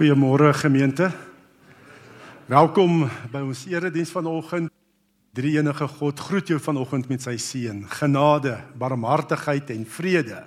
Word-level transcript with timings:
Goeiemôre 0.00 0.54
gemeente. 0.56 1.10
Welkom 2.48 3.02
by 3.28 3.42
ons 3.44 3.66
erediens 3.68 4.08
vanoggend. 4.08 4.70
Drie 5.36 5.58
enige 5.58 5.84
God 5.98 6.22
groet 6.24 6.48
jou 6.48 6.56
vanoggend 6.56 7.10
met 7.10 7.20
sy 7.20 7.34
seën. 7.36 7.82
Genade, 7.98 8.54
barmhartigheid 8.80 9.68
en 9.74 9.84
vrede 9.84 10.38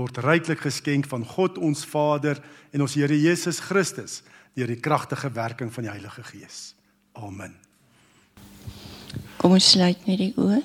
word 0.00 0.22
ryklik 0.24 0.64
geskenk 0.64 1.10
van 1.12 1.28
God 1.28 1.60
ons 1.60 1.84
Vader 1.84 2.40
en 2.72 2.86
ons 2.86 2.96
Here 2.96 3.20
Jesus 3.20 3.60
Christus 3.68 4.22
deur 4.56 4.72
die 4.72 4.80
kragtige 4.80 5.28
werking 5.28 5.68
van 5.76 5.90
die 5.90 5.92
Heilige 5.92 6.24
Gees. 6.32 6.72
Amen. 7.20 7.52
Kom 9.36 9.60
ons 9.60 9.72
sluit 9.76 10.08
net 10.08 10.24
die 10.24 10.32
oë. 10.40 10.64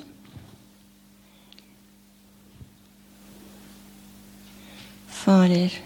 Vader 5.19 5.81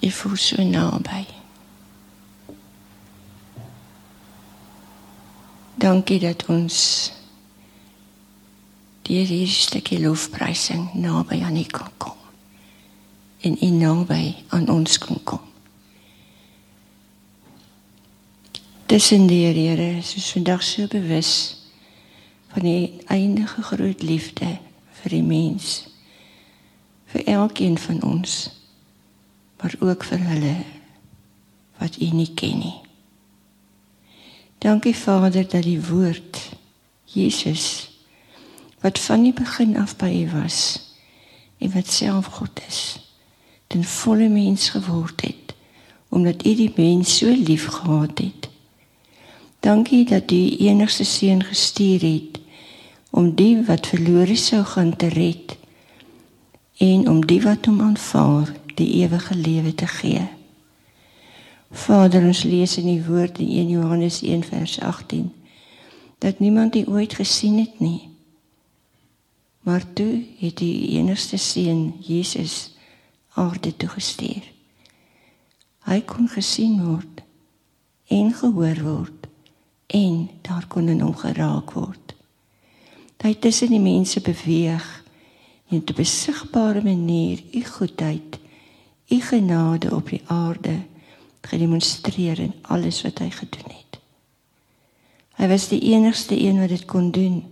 Ik 0.00 0.12
voel 0.12 0.36
zo 0.36 0.62
nabij. 0.62 1.26
Dank 5.74 6.08
je 6.08 6.18
dat 6.18 6.46
ons 6.46 7.12
die 9.02 9.16
hierdie 9.16 9.46
stukkie 9.46 10.00
lofprysing 10.00 10.92
naby 10.92 11.42
aan 11.42 11.56
U 11.56 11.64
kan 11.64 11.90
kom. 11.96 12.16
En 13.40 13.56
U 13.60 13.66
naby 13.66 14.34
aan 14.48 14.68
ons 14.68 14.98
kan 14.98 15.20
kom. 15.24 15.40
Tussen 18.86 19.26
die 19.26 19.46
Here 19.46 19.96
is 19.96 20.14
ons 20.14 20.32
vandag 20.32 20.62
so 20.62 20.86
bewus 20.86 21.56
van 22.48 22.62
die 22.62 23.00
eindige 23.06 23.62
groot 23.62 24.02
liefde 24.02 24.58
vir 25.02 25.10
die 25.10 25.22
mens 25.22 25.86
vir 27.12 27.24
elkeen 27.26 27.78
van 27.78 28.02
ons 28.02 28.59
maar 29.60 29.74
ook 29.78 30.04
vir 30.04 30.22
hulle 30.24 30.54
wat 31.80 31.96
U 32.00 32.08
nie 32.16 32.30
ken 32.34 32.58
nie. 32.58 32.78
Dankie 34.60 34.96
Vader 34.96 35.48
dat 35.48 35.64
die 35.64 35.80
woord 35.80 36.38
Jesus 37.04 37.88
wat 38.80 38.98
van 38.98 39.22
die 39.22 39.32
begin 39.36 39.76
af 39.76 39.96
by 40.00 40.10
U 40.24 40.26
was 40.32 40.60
en 41.60 41.72
wat 41.72 41.88
self 41.92 42.26
God 42.40 42.60
is, 42.68 42.98
ten 43.66 43.84
volle 43.84 44.28
mens 44.28 44.68
geword 44.76 45.20
het 45.20 45.54
omdat 46.10 46.46
U 46.46 46.54
die 46.54 46.72
mens 46.76 47.16
so 47.16 47.30
lief 47.30 47.66
gehad 47.70 48.18
het. 48.18 48.48
Dankie 49.60 50.04
dat 50.04 50.30
U 50.30 50.56
enigste 50.56 51.04
seun 51.04 51.44
gestuur 51.44 52.00
het 52.00 52.40
om 53.10 53.34
die 53.34 53.60
wat 53.66 53.86
verlore 53.86 54.36
sou 54.36 54.64
gaan 54.64 54.96
te 54.96 55.06
red 55.08 55.56
en 56.76 57.08
om 57.08 57.20
die 57.26 57.40
wat 57.42 57.66
hom 57.70 57.80
aanvaar 57.80 58.50
die 58.80 59.02
ewige 59.02 59.36
lewe 59.36 59.74
te 59.74 59.86
gee. 59.86 60.22
Vader, 61.70 62.24
ons 62.26 62.42
lees 62.42 62.78
in 62.80 62.88
die 62.88 63.02
woord 63.04 63.38
in 63.38 63.50
1 63.62 63.68
Johannes 63.76 64.22
1 64.26 64.42
vers 64.48 64.80
18 64.80 65.28
dat 66.20 66.38
niemand 66.38 66.72
dit 66.72 66.88
ooit 66.88 67.14
gesien 67.14 67.58
het 67.58 67.78
nie. 67.80 68.10
Maar 69.64 69.84
toe 69.92 70.24
het 70.38 70.58
die 70.60 70.88
enigste 70.98 71.36
seun 71.36 71.94
Jesus 72.00 72.74
aarde 73.32 73.76
toe 73.76 73.88
gestuur. 73.88 74.44
Hy 75.88 76.00
kon 76.04 76.28
gesien 76.28 76.76
word 76.84 77.22
en 78.12 78.34
gehoor 78.34 78.82
word 78.84 79.28
en 79.86 80.28
daar 80.44 80.66
kon 80.68 80.88
in 80.92 81.00
hom 81.00 81.16
geraak 81.16 81.72
word. 81.72 82.14
Hy 83.20 83.32
het 83.32 83.40
tussen 83.44 83.72
die 83.72 83.80
mense 83.80 84.20
beweeg 84.20 84.86
en 85.70 85.80
op 85.80 85.88
'n 85.88 86.02
besigbare 86.02 86.82
manier 86.82 87.42
u 87.52 87.64
goedheid 87.64 88.38
u 89.10 89.20
genade 89.20 89.94
op 89.94 90.08
die 90.08 90.22
aarde 90.26 90.80
gedemonstreer 91.40 92.38
in 92.38 92.54
alles 92.62 93.02
wat 93.02 93.18
hy 93.18 93.30
gedoen 93.30 93.70
het. 93.72 93.98
Hy 95.40 95.48
was 95.48 95.68
die 95.68 95.80
enigste 95.94 96.36
een 96.40 96.60
wat 96.60 96.68
dit 96.68 96.84
kon 96.84 97.10
doen 97.10 97.42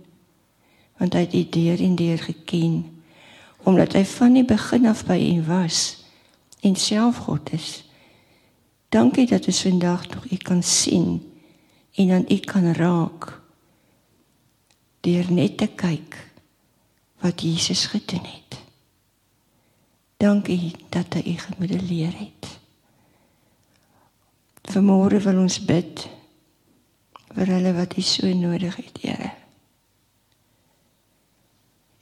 want 0.99 1.15
hy 1.15 1.19
het 1.19 1.33
u 1.33 1.43
deur 1.49 1.79
en 1.79 1.95
deur 1.95 2.19
geken 2.19 3.01
omdat 3.63 3.93
hy 3.93 4.03
van 4.05 4.35
die 4.35 4.45
begin 4.45 4.87
af 4.87 5.05
by 5.07 5.17
u 5.19 5.43
was 5.47 6.03
en 6.59 6.75
self 6.75 7.23
God 7.27 7.51
is. 7.55 7.83
Dankie 8.91 9.27
dat 9.27 9.47
ons 9.47 9.61
vandag 9.61 10.07
nog 10.09 10.25
u 10.31 10.37
kan 10.37 10.63
sien 10.63 11.21
en 11.95 12.11
aan 12.11 12.25
u 12.27 12.37
kan 12.37 12.73
raak 12.73 13.41
deur 14.99 15.31
net 15.31 15.57
te 15.57 15.67
kyk 15.67 16.17
wat 17.19 17.41
Jesus 17.41 17.85
gedoen 17.85 18.23
het. 18.23 18.59
Dankie 20.19 20.73
dat 20.91 21.15
hy 21.15 21.37
gemodelleer 21.39 22.11
het. 22.11 22.47
Vanmôre 24.67 25.21
wil 25.23 25.39
ons 25.45 25.61
bid 25.63 26.03
vir 27.37 27.51
hulle 27.55 27.71
wat 27.77 27.95
U 27.95 28.03
so 28.03 28.27
nodig 28.35 28.75
het, 28.75 28.99
Here. 28.99 29.31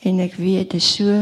En 0.01 0.17
ek 0.23 0.39
weet 0.41 0.73
dit 0.73 0.81
is 0.81 0.89
so 0.97 1.13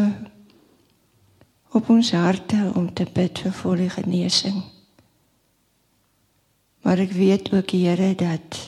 op 1.75 1.91
ons 1.91 2.13
harte 2.15 2.71
om 2.79 2.87
te 2.95 3.03
bid 3.11 3.43
vir 3.43 3.57
volle 3.59 3.91
genesing. 3.91 4.63
Maar 6.87 7.03
ek 7.03 7.15
weet 7.19 7.51
ook, 7.51 7.75
Here, 7.75 8.13
dat 8.15 8.61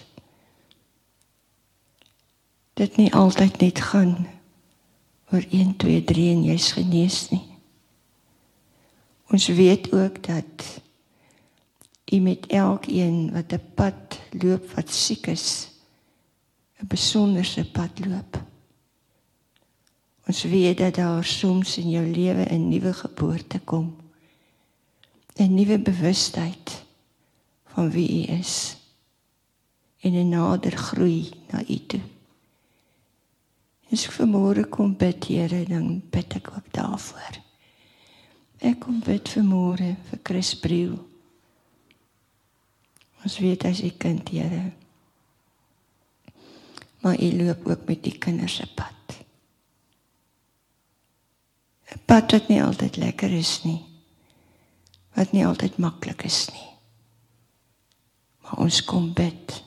dit 2.75 2.97
nie 2.99 3.13
altyd 3.15 3.61
net 3.63 3.79
gaan 3.79 4.17
oor 5.31 5.45
1 5.47 5.77
2 5.79 6.03
3 6.03 6.33
en 6.35 6.49
jy's 6.51 6.73
genees 6.75 7.29
nie. 7.31 7.56
Ons 9.27 9.47
weet 9.47 9.91
ook 9.91 10.23
dat 10.23 10.81
u 12.11 12.19
met 12.19 12.45
elkeen 12.47 13.31
wat 13.31 13.51
'n 13.51 13.61
pad 13.75 14.19
loop 14.31 14.71
wat 14.71 14.93
siek 14.93 15.27
is, 15.27 15.69
'n 16.81 16.87
besonderse 16.87 17.71
pad 17.71 18.05
loop. 18.05 18.43
Ons 20.27 20.43
weet 20.43 20.77
dat 20.77 20.95
daar 20.95 21.25
soms 21.25 21.77
in 21.77 21.89
jou 21.89 22.05
lewe 22.05 22.43
'n 22.49 22.69
nuwe 22.69 22.93
geboorte 22.93 23.59
kom. 23.59 23.95
'n 25.35 25.53
Nuwe 25.53 25.79
bewustheid 25.79 26.83
van 27.65 27.91
wie 27.91 28.27
u 28.27 28.31
is 28.31 28.77
en 29.99 30.13
'n 30.13 30.29
nader 30.29 30.71
groei 30.71 31.29
na 31.51 31.63
u 31.67 31.85
toe. 31.85 32.01
As 33.91 34.05
ek 34.05 34.13
vanmôre 34.13 34.67
kom 34.69 34.95
bid, 34.97 35.27
Here, 35.27 35.63
dan 35.63 36.01
bid 36.09 36.35
ek 36.35 36.49
ook 36.55 36.73
daarvoor. 36.73 37.46
Ek 38.59 38.79
kom 38.81 39.01
bid 39.05 39.29
vir 39.29 39.43
môre 39.45 39.91
vir 40.09 40.19
Chris 40.25 40.55
Briel. 40.57 40.97
Ons 43.23 43.37
weet 43.43 43.63
hy 43.63 43.73
'n 43.73 43.97
kind, 43.97 44.29
Here. 44.29 44.71
Maar 47.01 47.15
hy 47.17 47.31
loop 47.37 47.67
ook 47.67 47.87
met 47.87 48.03
die 48.03 48.17
kinders 48.17 48.55
se 48.55 48.65
pad. 48.75 49.25
'n 51.93 51.99
Pad 52.05 52.31
wat 52.31 52.47
nie 52.47 52.63
altyd 52.63 52.97
lekker 52.97 53.31
is 53.31 53.63
nie. 53.63 53.85
Wat 55.15 55.31
nie 55.31 55.45
altyd 55.45 55.77
maklik 55.77 56.23
is 56.23 56.49
nie. 56.51 56.69
Maar 58.41 58.57
ons 58.57 58.83
kom 58.85 59.13
bid. 59.13 59.63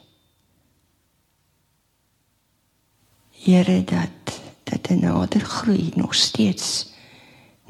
Here 3.31 3.85
dat 3.85 4.41
dat 4.65 4.91
'n 4.91 5.01
nader 5.01 5.41
groei 5.41 5.91
nog 5.95 6.15
steeds 6.15 6.90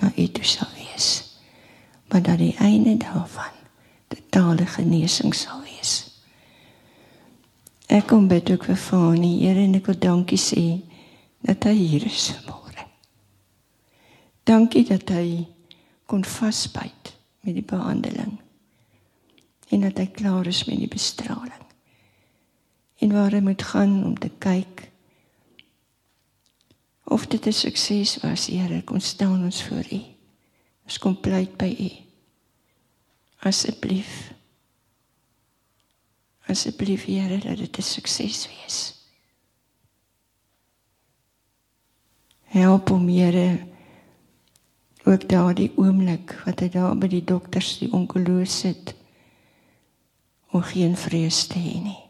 na 0.01 0.13
U 0.17 0.27
toe 0.27 0.45
sal 0.45 0.69
wees. 0.77 1.09
Maar 2.11 2.23
dat 2.23 2.39
die 2.39 2.57
einde 2.59 2.97
daarvan 2.97 3.57
totale 4.09 4.67
genesing 4.67 5.35
sal 5.35 5.61
wees. 5.63 5.95
Ek 7.87 8.07
kom 8.11 8.29
bid 8.31 8.51
ook 8.51 8.65
vir 8.65 8.79
Fani, 8.79 9.33
Here 9.43 9.63
en 9.65 9.75
ek 9.79 9.91
wil 9.91 9.99
dankie 9.99 10.39
sê 10.39 10.65
dat 11.47 11.65
hy 11.67 11.75
hier 11.75 12.07
is 12.07 12.31
môre. 12.47 12.87
Dankie 14.47 14.85
dat 14.87 15.11
hy 15.15 15.47
kon 16.11 16.25
vasbyt 16.27 17.15
met 17.47 17.57
die 17.57 17.67
behandeling 17.67 18.39
en 19.71 19.85
dat 19.87 19.99
hy 20.03 20.09
klaar 20.11 20.49
is 20.51 20.65
met 20.67 20.81
die 20.83 20.91
bestraling. 20.91 21.67
En 23.01 23.13
waar 23.15 23.33
hy 23.33 23.41
moet 23.45 23.63
gaan 23.63 24.01
om 24.05 24.17
te 24.19 24.31
kyk 24.43 24.90
of 27.11 27.27
dit 27.27 27.47
'n 27.47 27.53
sukses 27.53 28.17
was, 28.17 28.47
Here, 28.47 28.83
kom 28.83 29.01
staan 29.01 29.45
ons 29.45 29.65
voor 29.65 29.85
U. 29.93 30.01
Ons 30.85 30.99
kom 30.99 31.21
pleit 31.21 31.57
by 31.57 31.77
U. 31.81 31.91
Asseblief. 33.39 34.33
Asseblief, 36.47 37.05
Here, 37.05 37.39
dat 37.39 37.57
dit 37.57 37.79
'n 37.79 37.83
sukses 37.83 38.49
wees. 38.49 38.95
Help 42.43 42.89
hom, 42.89 43.09
Here, 43.09 43.67
ook 45.05 45.29
daardie 45.29 45.73
oomblik 45.77 46.43
wat 46.45 46.61
hy 46.61 46.69
daar 46.69 46.99
by 46.99 47.07
die 47.07 47.25
dokters, 47.25 47.79
die 47.79 47.93
onkoloog 47.93 48.49
sit, 48.49 48.95
om 50.51 50.63
geen 50.63 50.97
vrees 50.97 51.47
te 51.47 51.59
hê 51.59 51.83
nie. 51.83 52.03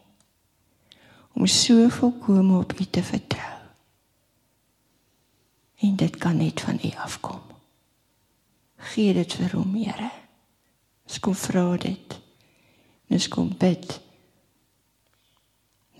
Om 1.33 1.47
so 1.47 1.89
volkome 1.89 2.57
op 2.57 2.79
U 2.79 2.85
te 2.85 3.03
vertrou 3.03 3.60
en 5.81 5.95
dit 5.95 6.17
kan 6.21 6.37
net 6.37 6.61
van 6.61 6.79
U 6.83 6.91
afkom. 7.03 7.41
Gee 8.93 9.13
dit 9.13 9.33
vir 9.33 9.55
hom, 9.57 9.73
Here. 9.75 10.09
Ons 11.09 11.19
kom 11.19 11.35
vra 11.35 11.65
dit. 11.81 12.17
Ons 13.11 13.27
kom 13.27 13.49
bid 13.57 13.99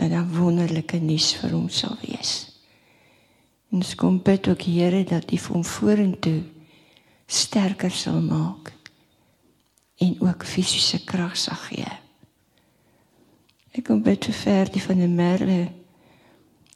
dat 0.02 0.10
daar 0.10 0.30
wonderlike 0.34 0.98
nuus 0.98 1.34
vir 1.38 1.54
hom 1.54 1.68
sal 1.70 1.98
wees. 2.02 2.32
En 3.70 3.82
ons 3.82 3.96
kom 3.96 4.22
bid 4.24 4.48
ook 4.50 4.66
Here 4.66 5.04
dat 5.06 5.32
U 5.32 5.42
hom 5.50 5.66
vorentoe 5.66 6.40
sterker 7.32 7.92
sal 7.92 8.22
maak 8.22 8.74
en 10.02 10.16
ook 10.22 10.46
fisiese 10.46 11.04
krag 11.06 11.38
sal 11.38 11.60
gee. 11.70 11.92
Ek 13.72 13.86
kom 13.88 14.02
bid 14.04 14.26
vir 14.28 14.36
Ferdie 14.36 14.82
van 14.84 15.00
der 15.00 15.12
Merwe 15.12 15.62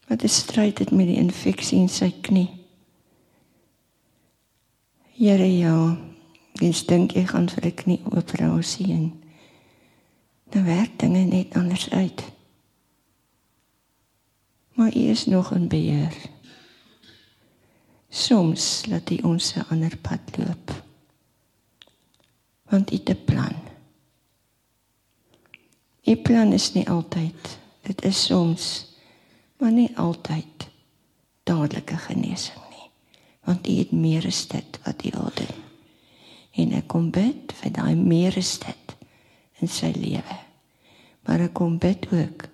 wat 0.08 0.24
'n 0.24 0.30
stryd 0.30 0.80
het 0.80 0.92
met 0.92 1.08
die 1.08 1.18
infeksie 1.18 1.80
in 1.80 1.90
sy 1.90 2.12
knie. 2.22 2.65
Here 5.16 5.48
ja, 5.48 5.96
ek 6.60 6.80
dink 6.90 7.14
ek 7.16 7.30
gaan 7.32 7.46
vir 7.48 7.66
'n 7.66 7.76
knie 7.80 8.02
operasie 8.12 8.92
en 8.92 9.06
dan 10.52 10.66
werk 10.68 11.00
dinge 11.00 11.24
net 11.24 11.56
anders 11.56 11.90
uit. 11.90 12.24
Maar 14.76 14.92
U 14.92 15.00
is 15.00 15.26
nog 15.26 15.54
in 15.56 15.68
beheer. 15.68 16.16
Soms 18.10 18.86
laat 18.92 19.10
U 19.10 19.18
ons 19.24 19.56
'n 19.56 19.66
ander 19.70 19.98
pad 19.98 20.38
loop. 20.38 20.84
Want 22.70 22.92
U 22.92 22.96
het 22.96 23.10
'n 23.10 23.24
plan. 23.26 23.56
U 26.04 26.16
plan 26.16 26.52
is 26.54 26.74
nie 26.74 26.90
altyd. 26.90 27.60
Dit 27.82 28.04
is 28.04 28.26
soms 28.26 28.86
maar 29.58 29.72
nie 29.72 29.98
altyd 29.98 30.68
dadelike 31.44 31.98
genesing 31.98 32.58
nie. 32.58 32.65
Want 33.46 33.68
U 33.68 33.78
het 33.78 33.92
meer 33.92 34.26
as 34.26 34.48
dit 34.48 34.80
wat 34.84 35.06
U 35.06 35.14
wil 35.14 35.32
doen. 35.36 35.62
En 36.56 36.74
ek 36.80 36.88
kom 36.88 37.12
bid 37.14 37.54
vir 37.62 37.72
daai 37.76 37.96
meer 37.96 38.36
as 38.38 38.58
dit 38.64 38.98
in 39.62 39.72
sy 39.72 39.92
lewe. 39.96 40.40
Maar 41.26 41.48
ek 41.50 41.58
kom 41.58 41.78
bid 41.82 42.08
ook 42.12 42.48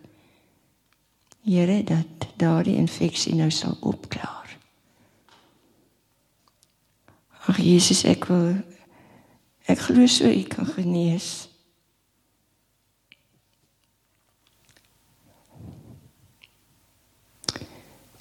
Here 1.41 1.83
dat 1.83 2.27
daardie 2.37 2.75
infeksie 2.77 3.33
nou 3.35 3.49
sal 3.51 3.77
opklaar. 3.81 4.57
Ag 7.49 7.57
Jesus, 7.57 8.03
ek 8.05 8.27
wil 8.29 8.59
ek 9.65 9.81
glo 9.87 10.05
so 10.05 10.29
U 10.29 10.43
kan 10.45 10.69
genees. 10.69 11.49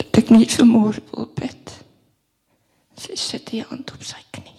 Dat 0.01 0.23
ek 0.25 0.33
nie 0.33 0.49
vermoor 0.49 0.97
wil 1.13 1.29
bid. 1.37 1.77
Sy 3.01 3.17
sit 3.17 3.49
die 3.49 3.63
hand 3.65 3.93
op 3.95 4.03
sy 4.05 4.21
knie. 4.35 4.59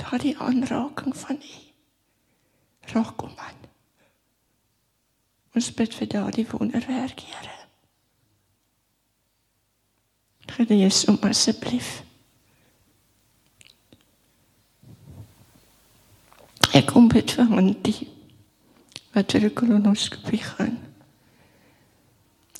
Daardie 0.00 0.36
aanraking 0.40 1.16
van 1.16 1.36
U. 1.36 1.58
Raak 2.94 3.16
kom 3.20 3.34
aan. 3.36 3.60
Ons 5.54 5.68
bid 5.76 5.92
vir 5.94 6.08
daardie 6.08 6.46
wonderwerk, 6.48 7.20
Here. 7.20 7.52
Genees 10.54 11.04
hom 11.08 11.18
asseblief. 11.28 12.02
Ek 16.74 16.88
kom 16.90 17.08
bid 17.10 17.36
vir 17.36 17.48
Hantie 17.52 18.10
wat 19.14 19.32
vir 19.32 19.46
'n 19.46 19.54
kolonoskopie 19.54 20.42
gaan. 20.42 20.78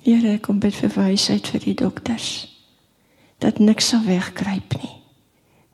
Here, 0.03 0.35
ek 0.35 0.43
kom 0.43 0.59
bid 0.59 0.75
vir 0.75 0.91
wysheid 0.91 1.47
vir 1.49 1.61
die 1.61 1.75
dokters 1.75 2.54
dat 3.45 3.61
niks 3.61 3.89
sal 3.93 4.05
wegkruip 4.07 4.77
nie. 4.81 4.97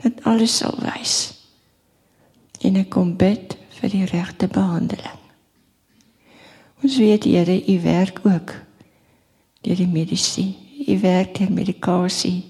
Dat 0.02 0.24
alles 0.26 0.56
sal 0.58 0.74
wys. 0.82 1.16
En 2.66 2.76
ek 2.80 2.90
kom 2.92 3.14
bid 3.20 3.54
vir 3.78 3.92
die 3.92 4.06
regte 4.10 4.48
behandeling. 4.50 5.18
Ons 6.82 6.96
weet 6.98 7.28
Here, 7.28 7.56
U 7.68 7.76
werk 7.84 8.22
ook 8.24 8.54
deur 9.62 9.76
die 9.76 9.88
medisyne. 9.88 10.56
U 10.88 10.96
werk 11.00 11.36
deur 11.38 11.52
medikasie. 11.52 12.40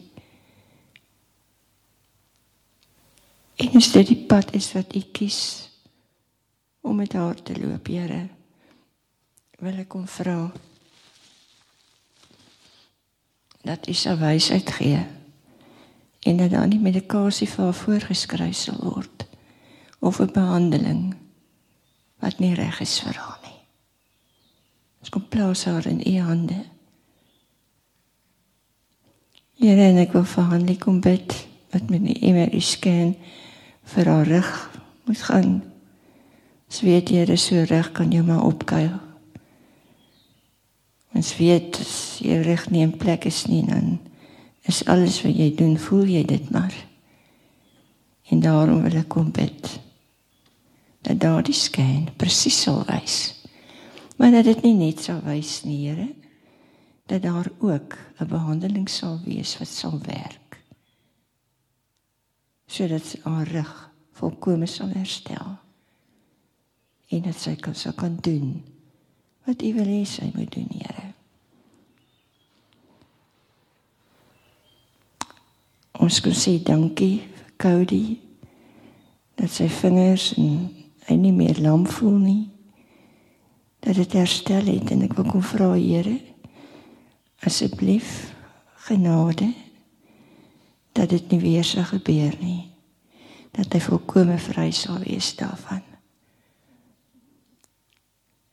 En 3.61 3.77
as 3.77 3.91
dit 3.93 4.15
die 4.15 4.23
pad 4.31 4.55
is 4.57 4.71
wat 4.73 4.95
U 4.97 5.03
kies 5.13 5.41
om 6.81 6.97
met 6.97 7.13
haar 7.13 7.37
te 7.43 7.59
loop, 7.59 7.91
Here, 7.91 8.23
wil 9.61 9.83
ek 9.83 9.91
kom 9.93 10.07
vra 10.09 10.47
dat 13.63 13.89
U 13.89 13.93
se 13.93 14.17
wysheid 14.17 14.71
gee 14.71 15.07
en 16.21 16.37
dat 16.37 16.51
dan 16.51 16.69
nie 16.69 16.81
medikasie 16.81 17.49
vir 17.49 17.65
haar 17.65 17.75
voorgeskryf 17.75 18.57
sal 18.57 18.81
word 18.81 19.27
of 20.01 20.21
'n 20.21 20.33
behandeling 20.33 21.15
wat 22.21 22.39
nie 22.39 22.55
reg 22.55 22.81
is 22.81 23.01
vir 23.01 23.15
haar 23.17 23.39
nie. 23.43 23.61
Ons 25.01 25.09
kom 25.09 25.29
plaas 25.29 25.65
haar 25.65 25.87
in 25.87 26.03
U 26.07 26.19
hande. 26.19 26.65
Here, 29.61 29.81
en 29.81 29.97
ek 29.97 30.13
wil 30.13 30.25
vir 30.25 30.45
Hanlie 30.45 30.79
kom 30.79 31.01
bid 31.01 31.35
wat 31.71 31.91
met 31.91 32.05
die 32.05 32.33
MRI 32.33 32.61
scan 32.61 33.17
vir 33.85 34.07
haar 34.07 34.27
rug 34.27 34.71
moet 35.05 35.23
gaan. 35.23 35.63
Ons 36.71 36.81
weet 36.81 37.11
jy 37.11 37.25
is 37.29 37.47
so 37.47 37.63
reg 37.69 37.93
kan 37.93 38.13
jy 38.13 38.23
maar 38.23 38.45
opkuil. 38.45 39.10
Ons 41.17 41.33
weet 41.37 41.81
as 41.83 42.21
jy 42.23 42.39
reg 42.45 42.69
nie 42.71 42.85
in 42.87 42.95
plek 42.97 43.27
is 43.27 43.47
nie 43.51 43.65
dan 43.67 43.99
is 44.69 44.85
alles 44.87 45.19
wat 45.25 45.35
jy 45.35 45.51
doen, 45.57 45.77
voel 45.81 46.07
jy 46.07 46.23
dit 46.29 46.51
maar. 46.55 46.75
En 48.31 48.43
daarom 48.45 48.83
wil 48.85 49.01
ek 49.01 49.09
kom 49.11 49.31
bid. 49.35 49.81
Dat 51.03 51.19
daardie 51.19 51.57
skyn 51.57 52.11
presies 52.21 52.61
sal 52.63 52.85
wys. 52.87 53.19
Maar 54.21 54.37
dat 54.39 54.51
dit 54.51 54.63
nie 54.69 54.77
net 54.77 55.01
sal 55.03 55.23
wys 55.25 55.63
nie, 55.65 55.89
Here, 55.89 56.11
dat 57.09 57.23
daar 57.23 57.49
ook 57.59 57.97
'n 58.21 58.29
behandeling 58.29 58.89
sal 58.89 59.19
wees 59.25 59.59
wat 59.59 59.69
sal 59.69 59.99
werk. 60.05 60.61
Sodat 62.67 63.17
haar 63.25 63.49
rug 63.49 63.91
volkome 64.13 64.67
sal 64.67 64.89
herstel. 64.89 65.59
En 67.09 67.23
dat 67.23 67.35
sy 67.35 67.57
kan 67.57 67.75
sou 67.75 67.95
kan 67.95 68.19
doen 68.21 68.63
wat 69.47 69.63
U 69.63 69.75
wil 69.75 69.89
hê 69.89 70.05
sy 70.05 70.31
moet 70.35 70.53
doen, 70.53 70.69
Here. 70.71 71.00
Ons 76.01 76.23
kan 76.25 76.33
sê 76.33 76.57
dankie 76.65 77.19
vir 77.21 77.49
Cody 77.61 78.05
dat 79.37 79.53
sy 79.53 79.67
vingers 79.69 80.31
en 80.41 80.71
hy 81.11 81.17
nie 81.21 81.33
meer 81.37 81.61
lam 81.61 81.85
voel 81.85 82.17
nie. 82.23 82.45
Dat 83.85 83.99
dit 84.01 84.17
herstel 84.17 84.69
het 84.73 84.93
en 84.95 85.05
ek 85.05 85.17
wil 85.19 85.29
kom 85.29 85.45
vra 85.45 85.75
Here 85.77 86.17
asseblief 87.45 88.33
genade 88.87 89.49
dat 90.97 91.13
dit 91.13 91.31
nie 91.33 91.41
weer 91.41 91.65
sou 91.65 91.85
gebeur 91.89 92.33
nie. 92.41 92.71
Dat 93.57 93.73
hy 93.73 93.83
volkome 93.85 94.39
vry 94.41 94.71
sal 94.77 95.01
wees 95.05 95.35
daarvan. 95.37 95.85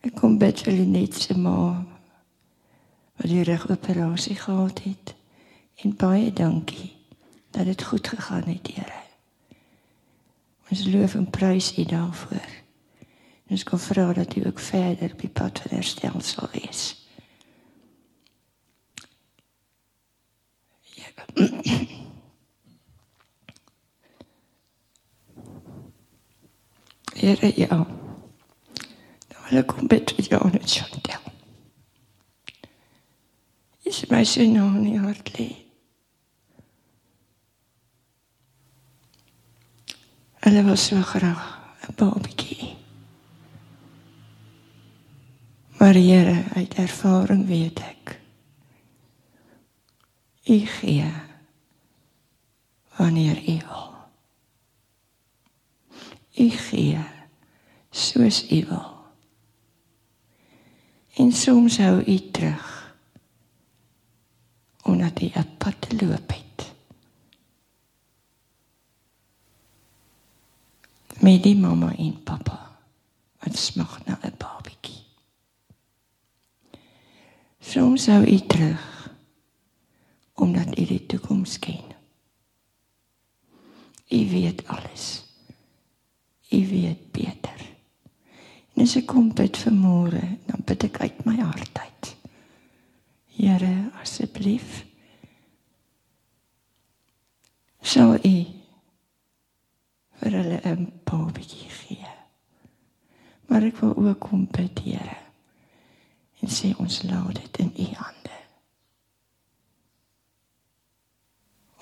Ek 0.04 0.14
kom 0.20 0.36
bid 0.40 0.60
vir 0.64 0.84
net 0.84 1.16
se 1.16 1.36
ma 1.36 1.56
wat 3.16 3.32
die 3.32 3.42
reg 3.44 3.64
operasie 3.72 4.36
gehad 4.36 4.84
het. 4.84 5.16
En 5.84 5.96
baie 5.96 6.32
dankie 6.32 6.97
dat 7.50 7.64
dit 7.64 7.82
goed 7.82 8.08
gegaan 8.08 8.42
het, 8.42 8.66
Here. 8.74 9.06
Ons 10.68 10.86
loof 10.86 11.14
en 11.14 11.30
prys 11.30 11.78
U 11.78 11.84
daarvoor. 11.84 12.48
En 13.46 13.56
ons 13.56 13.64
kom 13.64 13.78
vra 13.78 14.12
dat 14.12 14.36
U 14.36 14.46
ook 14.46 14.58
verder 14.58 15.12
op 15.12 15.20
die 15.20 15.28
pad 15.30 15.58
van 15.58 15.76
herstel 15.76 16.20
sal 16.20 16.48
wees. 16.52 17.06
Ja. 20.80 21.08
Here, 27.14 27.52
ja. 27.56 27.86
Hulle 29.48 29.64
kom 29.64 29.86
bid 29.88 30.12
vir 30.12 30.26
jou 30.28 30.50
net 30.52 30.68
Chantel. 30.70 31.32
Is 33.88 34.04
my 34.12 34.20
sin 34.28 34.52
nou 34.52 34.68
nie 34.76 34.98
hart 35.00 35.32
lê. 35.38 35.48
Hulle 40.58 40.70
was 40.70 40.86
so 40.86 41.00
graag 41.02 41.40
'n 41.86 41.94
babatjie. 41.94 42.76
Maar 45.78 45.94
Here, 45.94 46.44
uit 46.54 46.74
ervaring 46.74 47.46
weet 47.46 47.78
ek. 47.78 48.20
U 50.44 50.58
gee 50.66 51.12
wanneer 52.96 53.38
U 53.48 53.56
wil. 53.68 53.94
U 56.34 56.50
gee 56.50 56.98
soos 57.90 58.50
U 58.50 58.64
wil. 58.66 58.96
En 61.14 61.32
soms 61.32 61.78
hou 61.78 62.02
u 62.02 62.30
terug. 62.30 62.94
Omdat 64.82 65.22
u 65.22 65.30
'n 65.34 65.56
pad 65.58 66.02
loop 66.02 66.28
het. 66.28 66.67
Met 71.20 71.42
die 71.42 71.56
mamma 71.56 71.92
en 71.96 72.22
pappa 72.22 72.58
wat 73.38 73.56
smag 73.56 74.04
na 74.06 74.18
'n 74.22 74.34
babietjie. 74.38 75.02
Soms 77.60 78.02
sou 78.02 78.24
u 78.24 78.38
terug 78.46 79.10
omdat 80.34 80.78
u 80.78 80.84
die 80.84 81.06
toekoms 81.06 81.58
ken. 81.58 81.84
U 84.08 84.28
weet 84.30 84.66
alles. 84.66 85.24
U 86.50 86.68
weet 86.68 87.12
beter. 87.12 87.60
En 88.74 88.82
as 88.82 88.96
ek 88.96 89.06
kom 89.06 89.32
bid 89.34 89.56
vir 89.56 89.74
môre, 89.74 90.22
dan 90.46 90.62
bid 90.64 90.84
ek 90.84 91.00
uit 91.00 91.24
my 91.26 91.36
hart 91.40 91.78
uit. 91.78 92.16
Here, 93.26 93.90
asseblief. 94.00 94.84
Sou 97.82 98.14
u 98.14 98.46
vir 100.18 100.34
hulle 100.34 100.60
'n 100.64 100.92
babietjie 101.04 101.70
gee. 101.70 102.10
Maar 103.48 103.62
ek 103.62 103.76
wil 103.80 103.96
ook 103.96 104.20
kom 104.20 104.46
bid, 104.50 104.78
Here. 104.84 105.16
En 106.40 106.48
sê 106.48 106.74
ons 106.76 107.02
laat 107.02 107.34
dit 107.34 107.58
in 107.58 107.72
u 107.78 107.94
hande. 107.94 108.36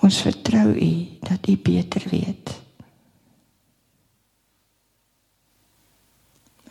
Ons 0.00 0.20
vertrou 0.22 0.68
u 0.74 0.92
dat 1.20 1.48
u 1.48 1.56
beter 1.56 2.08
weet. 2.10 2.62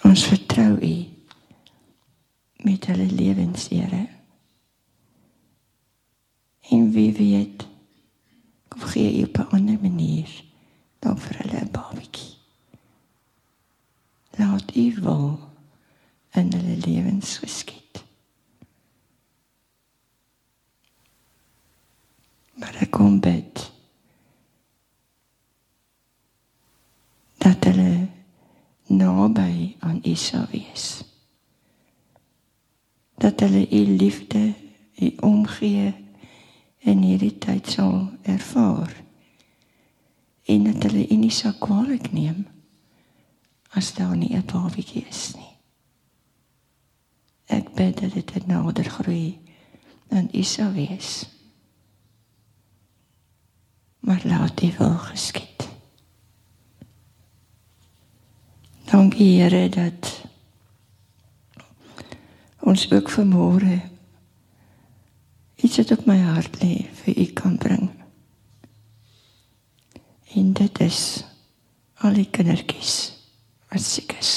Ons 0.04 0.26
vertrou 0.26 0.78
u 0.80 0.96
met 2.58 2.86
hulle 2.86 3.12
lewens, 3.12 3.68
Here. 3.68 4.08
En 6.70 6.92
wie 6.92 7.12
weet, 7.14 7.68
kom 8.68 8.82
gee 8.82 9.20
u 9.20 9.24
op 9.24 9.38
'n 9.38 9.50
ander 9.50 9.80
manier 9.82 10.44
dan 11.00 11.18
vir 11.20 11.38
hulle 11.38 11.60
'n 11.62 11.72
babatjie. 11.72 12.38
Laat 14.38 14.76
u 14.76 14.86
wil 15.02 15.40
in 16.32 16.54
hulle 16.54 16.78
lewens 16.78 17.38
geskied. 17.38 18.04
Maar 22.54 22.76
ek 22.82 22.92
kom 22.92 23.20
bid 23.20 23.72
dat 27.38 27.64
hulle 27.64 28.08
naby 28.88 29.76
aan 29.80 30.00
U 30.16 30.18
sal 30.18 30.48
wees. 30.52 31.04
Dat 33.20 33.40
hulle 33.44 33.68
U 33.68 33.82
liefde, 34.00 34.54
U 34.96 35.12
omgee 35.28 35.92
in 36.86 37.02
hierdie 37.04 37.34
tyd 37.42 37.68
sal 37.68 37.98
ervaar 38.24 38.94
en 40.46 40.68
dat 40.68 40.84
hulle 40.86 41.08
u 41.10 41.18
nie 41.18 41.34
sou 41.34 41.52
kwaadlik 41.58 42.12
neem 42.14 42.46
as 43.76 43.94
daar 43.98 44.16
nie 44.18 44.36
'n 44.38 44.46
babatjie 44.46 45.06
is 45.10 45.34
nie. 45.36 45.54
Ek 47.46 47.74
bid 47.74 48.00
dat 48.02 48.14
dit 48.14 48.48
nader 48.48 48.86
groei 48.86 49.40
en 50.08 50.30
u 50.34 50.44
sou 50.44 50.74
wees. 50.74 51.30
Maar 54.00 54.22
laat 54.24 54.58
dit 54.58 54.78
wel 54.78 54.98
geskied. 54.98 55.75
Dankie 58.86 59.42
Here 59.42 59.70
dat 59.70 60.22
ons 62.60 62.92
ook 62.92 63.10
vanmôre 63.10 63.80
iets 65.56 65.78
wat 65.78 65.92
op 65.92 66.06
my 66.06 66.18
hart 66.22 66.60
lê 66.62 66.86
vir 67.02 67.18
u 67.18 67.26
kan 67.34 67.58
bring. 67.58 67.90
En 70.36 70.54
dit 70.54 70.80
is 70.80 71.24
al 72.06 72.14
die 72.14 72.28
kindertjies 72.30 72.94
wat 73.72 73.82
siek 73.82 74.14
is. 74.20 74.34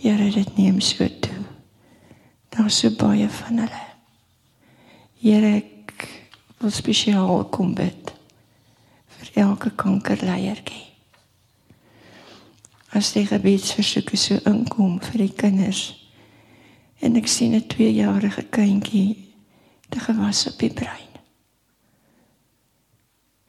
Here, 0.00 0.30
dit 0.30 0.56
neem 0.56 0.80
so 0.80 1.06
toe. 1.20 1.44
Daar's 2.48 2.78
so 2.78 2.90
baie 2.98 3.28
van 3.28 3.62
hulle. 3.62 3.84
Here, 5.22 5.52
ek 5.62 6.08
wil 6.58 6.74
spesiaal 6.74 7.46
kom 7.54 7.76
bid 7.78 8.10
vir 9.20 9.30
elke 9.46 9.70
kankerleiertjie. 9.78 10.93
As 12.94 13.10
die 13.12 13.26
gebedsversoeke 13.26 14.16
so 14.16 14.38
inkom 14.46 15.00
vir 15.02 15.24
die 15.26 15.34
kinders 15.34 15.82
en 17.02 17.18
ek 17.18 17.26
sien 17.28 17.54
'n 17.54 17.66
2-jarige 17.66 18.46
kindjie 18.54 19.34
te 19.90 19.98
gewas 20.00 20.46
op 20.46 20.58
die 20.58 20.70
brein. 20.70 21.10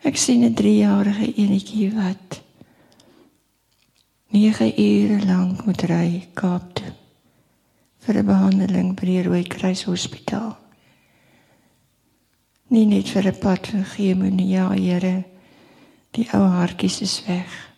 Ek 0.03 0.17
sien 0.17 0.43
'n 0.43 0.55
3-jarige 0.57 1.29
enetjie 1.37 1.91
wat 1.93 2.41
9 4.33 4.73
ure 4.77 5.25
lank 5.25 5.65
moet 5.65 5.81
ry 5.89 6.27
Kaap 6.33 6.73
toe 6.75 6.93
vir 8.05 8.17
'n 8.17 8.25
behandeling 8.25 8.95
by 8.95 9.05
die 9.05 9.23
Rooikruis 9.23 9.85
Hospitaal. 9.85 10.57
Nie 12.69 12.85
net 12.85 13.09
vir 13.09 13.27
'n 13.27 13.39
pad 13.39 13.67
van 13.67 13.85
chemo 13.85 14.29
nie, 14.29 14.49
ja, 14.53 14.69
Here. 14.69 15.23
Die 16.11 16.27
ou 16.33 16.41
hartjies 16.41 17.01
is 17.01 17.23
weg. 17.27 17.74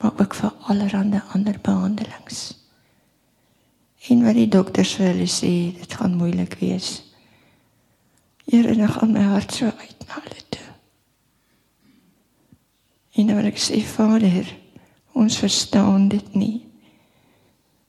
Maar 0.00 0.12
ook 0.20 0.34
vir 0.34 0.52
allerlei 0.68 1.20
ander 1.32 1.58
behandelings. 1.62 2.64
En 4.08 4.24
wat 4.24 4.36
die 4.36 4.48
dokters 4.48 4.96
vir 4.98 5.12
hulle 5.12 5.28
sê, 5.30 5.52
dit 5.78 5.94
gaan 5.96 6.16
moeilik 6.20 6.58
wees. 6.60 6.98
Here, 8.44 8.74
dan 8.76 8.90
gaan 8.92 9.14
my 9.16 9.22
hart 9.24 9.54
so 9.56 9.64
uit 9.64 10.04
na 10.08 10.20
hulle 10.20 10.42
toe. 10.52 10.66
En 13.14 13.26
dan 13.30 13.38
wil 13.40 13.48
ek 13.48 13.60
sê 13.62 13.80
Vader, 13.86 14.50
ons 15.16 15.38
verstaan 15.40 16.08
dit 16.12 16.34
nie. 16.34 16.64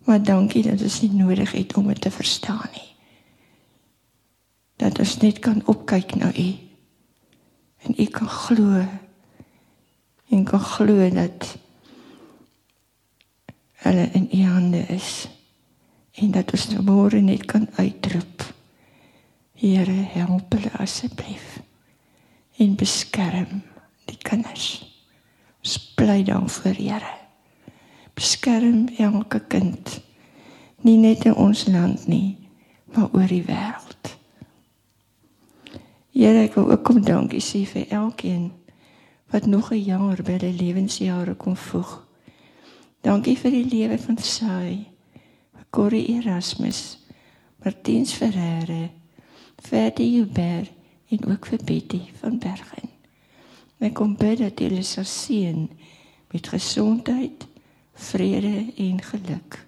Maar 0.06 0.22
dankie 0.24 0.64
dat 0.64 0.82
ons 0.86 1.00
nie 1.02 1.12
nodig 1.18 1.52
het 1.58 1.74
om 1.76 1.90
dit 1.90 2.02
te 2.02 2.12
verstaan 2.14 2.70
nie. 2.78 2.92
Dat 4.80 5.00
ons 5.02 5.18
net 5.24 5.40
kan 5.44 5.64
opkyk 5.72 6.16
na 6.22 6.30
U. 6.32 6.50
En 7.84 7.98
U 7.98 8.06
kan 8.06 8.30
glo. 8.30 8.86
En 10.30 10.44
kan 10.46 10.60
glo 10.60 11.10
dat 11.10 11.58
hulle 13.86 14.10
in 14.18 14.28
U 14.34 14.42
hande 14.50 14.82
is. 14.94 15.28
En 16.16 16.32
dat 16.32 16.52
ons 16.52 16.68
môre 16.86 17.22
net 17.22 17.46
kan 17.46 17.68
uitroep. 17.78 18.44
Here, 19.56 20.00
help 20.16 20.54
hulle 20.58 20.74
asseblief. 20.82 21.60
En 22.58 22.76
beskerm 22.76 23.62
die 24.06 24.18
kinders 24.18 24.84
bly 25.96 26.24
daar 26.24 26.50
voor 26.50 26.72
Here. 26.72 27.14
Beskerm 28.14 28.88
elke 28.98 29.40
kind. 29.48 30.02
Nie 30.82 30.98
net 30.98 31.26
in 31.26 31.36
ons 31.36 31.66
land 31.68 32.08
nie, 32.08 32.38
maar 32.94 33.10
oor 33.12 33.28
die 33.28 33.44
wêreld. 33.44 34.12
Here, 36.14 36.46
ek 36.46 36.54
wil 36.56 36.70
ook 36.72 36.86
kom 36.86 37.02
dankie 37.04 37.42
sê 37.44 37.66
vir 37.68 37.90
elkeen 37.90 38.52
wat 39.34 39.46
nog 39.46 39.72
'n 39.72 39.84
jaar 39.84 40.22
by 40.24 40.38
hulle 40.38 40.54
lewensjare 40.54 41.36
kom 41.36 41.58
voeg. 41.58 42.05
Dankie 43.06 43.36
vir 43.38 43.52
die 43.54 43.68
lewe 43.70 44.00
van 44.02 44.16
Sai, 44.18 44.88
Corrie 45.70 46.08
Erasmus, 46.16 46.98
Martiens 47.62 48.16
Ferreira, 48.18 48.88
Ferdi 49.62 50.08
Huber 50.16 50.72
en 51.14 51.28
ook 51.30 51.46
vir 51.46 51.62
Betty 51.62 52.00
van 52.18 52.40
Bergen. 52.42 52.90
Ek 53.78 53.94
kom 54.00 54.16
bid 54.18 54.42
dat 54.42 54.64
hulle 54.66 54.82
sal 54.82 55.06
seën 55.06 55.68
met 56.34 56.50
gesondheid, 56.50 57.46
vrede 58.10 58.74
en 58.74 58.98
geluk. 59.12 59.62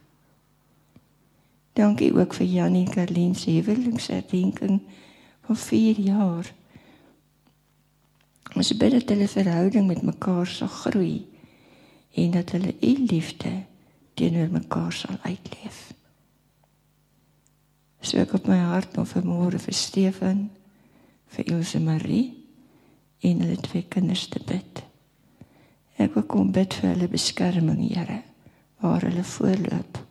Dankie 1.77 2.09
ook 2.17 2.33
vir 2.41 2.49
Janie 2.55 2.89
Karlin 2.89 3.37
se 3.37 3.53
huweliksherdenking 3.59 4.81
van 5.45 5.63
4 5.69 6.05
jaar. 6.09 6.53
Ons 8.57 8.73
bid 8.73 8.97
dat 8.97 9.13
hulle 9.13 9.29
verhouding 9.29 9.91
met 9.93 10.01
mekaar 10.01 10.49
sal 10.49 10.73
groei 10.81 11.27
en 12.17 12.31
dat 12.33 12.51
hulle 12.55 12.73
u 12.81 12.93
liefde 13.05 13.51
teenoor 14.17 14.49
mekaar 14.51 14.93
sal 14.93 15.17
uitleef. 15.21 15.93
So 18.01 18.17
ek 18.17 18.33
op 18.33 18.47
my 18.49 18.57
hart 18.71 18.97
om 18.97 19.05
vanmôre 19.05 19.59
vir 19.61 19.75
Stefan, 19.75 20.47
vir 21.35 21.53
Ilse 21.53 21.79
Marie 21.83 22.31
en 23.25 23.43
hulle 23.43 23.59
twee 23.61 23.85
kinders 23.91 24.25
te 24.33 24.41
bid. 24.47 24.83
Ek 26.01 26.13
wil 26.17 26.25
kom 26.29 26.51
bid 26.55 26.73
vir 26.77 26.93
hulle 26.93 27.09
beskerming, 27.11 27.81
Here, 27.89 28.21
waar 28.81 29.05
hulle 29.05 29.25
voorloop. 29.25 30.01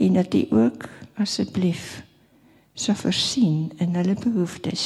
En 0.00 0.16
dat 0.16 0.34
U 0.34 0.44
ook 0.62 0.88
asseblief 1.20 2.02
sou 2.74 2.96
voorsien 2.96 3.72
in 3.80 3.96
hulle 3.96 4.16
behoeftes, 4.20 4.84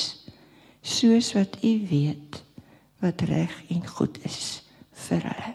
soos 0.82 1.34
wat 1.38 1.58
U 1.62 1.74
weet 1.90 2.42
wat 3.02 3.26
reg 3.28 3.52
en 3.70 3.86
goed 3.86 4.18
is 4.26 4.64
vir 5.06 5.22
hulle. 5.22 5.54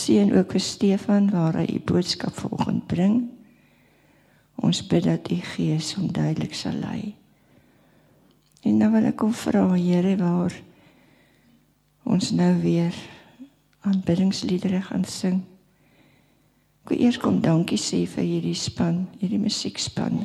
Seën 0.00 0.32
ook 0.32 0.54
vir 0.54 0.62
Stefan 0.64 1.28
waar 1.30 1.58
hy 1.60 1.66
U 1.76 1.80
boodskap 1.84 2.32
volgend 2.32 2.86
bring. 2.88 3.28
Ons 4.56 4.80
bid 4.86 5.04
dat 5.04 5.28
U 5.28 5.36
Gees 5.52 5.92
hom 5.98 6.08
duidelik 6.12 6.54
sal 6.56 6.78
lei. 6.80 7.16
En 8.64 8.80
nou 8.80 8.88
wil 8.94 9.10
ek 9.10 9.20
hom 9.20 9.34
vra, 9.36 9.66
Here, 9.76 10.16
waar 10.16 10.56
ons 12.08 12.30
nou 12.32 12.54
weer 12.62 12.96
aanbiddingsliedere 13.84 14.80
gaan 14.88 15.04
sing. 15.04 15.42
Ek 16.80 16.94
wil 16.94 17.04
eers 17.04 17.20
kom 17.20 17.42
dankie 17.44 17.80
sê 17.80 18.06
vir 18.08 18.24
hierdie 18.24 18.56
span, 18.56 19.04
hierdie 19.20 19.40
musiekspan 19.40 20.24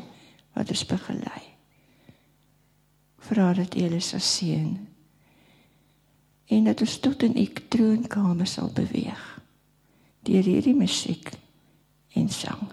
wat 0.55 0.72
ons 0.72 0.88
begelei. 0.88 1.46
Vra 3.27 3.51
dat 3.60 3.75
U 3.75 3.88
hulle 3.88 4.03
sal 4.03 4.24
seën 4.24 4.75
en 6.46 6.67
dat 6.70 6.84
ons 6.86 7.00
tot 7.01 7.24
in 7.25 7.36
U 7.41 7.50
troonkamer 7.74 8.48
sal 8.48 8.70
beweeg 8.72 9.35
deur 10.25 10.44
hierdie 10.44 10.75
musiek 10.75 11.32
en 12.15 12.29
sang. 12.29 12.67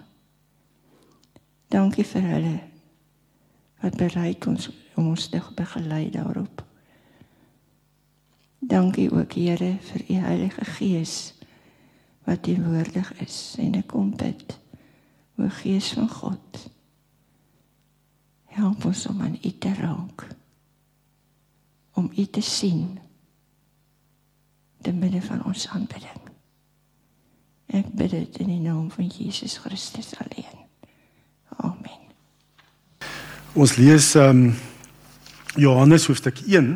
Dankie 1.73 2.05
vir 2.05 2.27
hulle 2.33 2.57
wat 3.83 3.97
bereid 3.99 4.47
ons 4.47 4.69
om 4.95 5.09
ons 5.11 5.27
te 5.29 5.41
begelei 5.57 6.09
daarop. 6.13 6.63
Dankie 8.59 9.09
ook 9.11 9.33
Here 9.33 9.77
vir 9.81 10.03
u 10.07 10.19
Heilige 10.23 10.65
Gees 10.65 11.33
wat 12.23 12.43
teenwoordig 12.43 13.09
is 13.19 13.55
en 13.59 13.75
ek 13.75 13.89
kom 13.91 14.13
bid 14.15 14.55
o 15.35 15.49
Gees 15.59 15.91
van 15.97 16.09
God 16.09 16.61
help 18.53 18.85
ons 18.85 19.05
om 19.09 19.21
aan 19.25 19.37
u 19.41 19.51
te 19.59 19.73
raak 19.73 20.27
om 21.99 22.11
u 22.15 22.25
te 22.25 22.41
sien 22.41 22.99
te 24.81 24.93
midde 24.93 25.21
van 25.21 25.43
ons 25.49 25.67
aanbidding 25.67 26.22
ek 27.73 27.89
bid 27.97 28.13
dit 28.15 28.41
in 28.45 28.51
die 28.53 28.63
naam 28.63 28.89
van 28.93 29.09
Jesus 29.09 29.57
Christus 29.65 30.13
alleen 30.21 30.65
amen 31.57 33.09
ons 33.53 33.75
lees 33.77 34.13
um, 34.15 34.51
Johannes 35.55 36.07
hoofstuk 36.09 36.41
1 36.47 36.75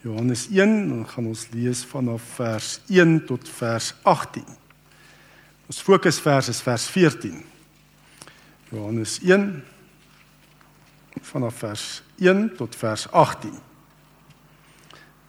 Johannes 0.00 0.48
1, 0.48 0.88
dan 0.88 1.08
gaan 1.08 1.26
ons 1.26 1.48
lees 1.50 1.82
vanaf 1.84 2.22
vers 2.22 2.80
1 2.86 3.24
tot 3.26 3.48
vers 3.48 3.94
18. 4.02 4.44
Ons 5.66 5.80
fokusvers 5.82 6.48
is 6.48 6.60
vers 6.62 6.86
14. 6.86 7.42
Johannes 8.70 9.18
1 9.20 9.64
vanaf 11.28 11.58
vers 11.64 12.02
1 12.16 12.54
tot 12.56 12.76
vers 12.78 13.08
18. 13.10 13.58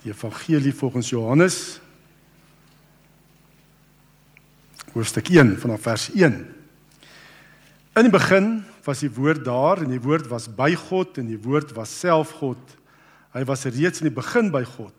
Die 0.03 0.13
evangelie 0.13 0.73
volgens 0.73 1.09
Johannes 1.09 1.79
hoofstuk 4.93 5.29
1 5.29 5.57
vanaf 5.61 5.81
vers 5.85 6.07
1. 6.15 6.39
In 7.99 8.07
die 8.07 8.13
begin 8.13 8.63
was 8.85 9.03
die 9.03 9.11
woord 9.13 9.43
daar 9.45 9.83
en 9.83 9.91
die 9.91 10.01
woord 10.01 10.29
was 10.31 10.47
by 10.49 10.71
God 10.87 11.19
en 11.21 11.27
die 11.29 11.39
woord 11.41 11.75
was 11.77 11.91
self 11.93 12.31
God. 12.39 12.61
Hy 13.35 13.43
was 13.45 13.67
reeds 13.69 14.01
in 14.01 14.09
die 14.09 14.15
begin 14.15 14.49
by 14.53 14.63
God. 14.65 14.95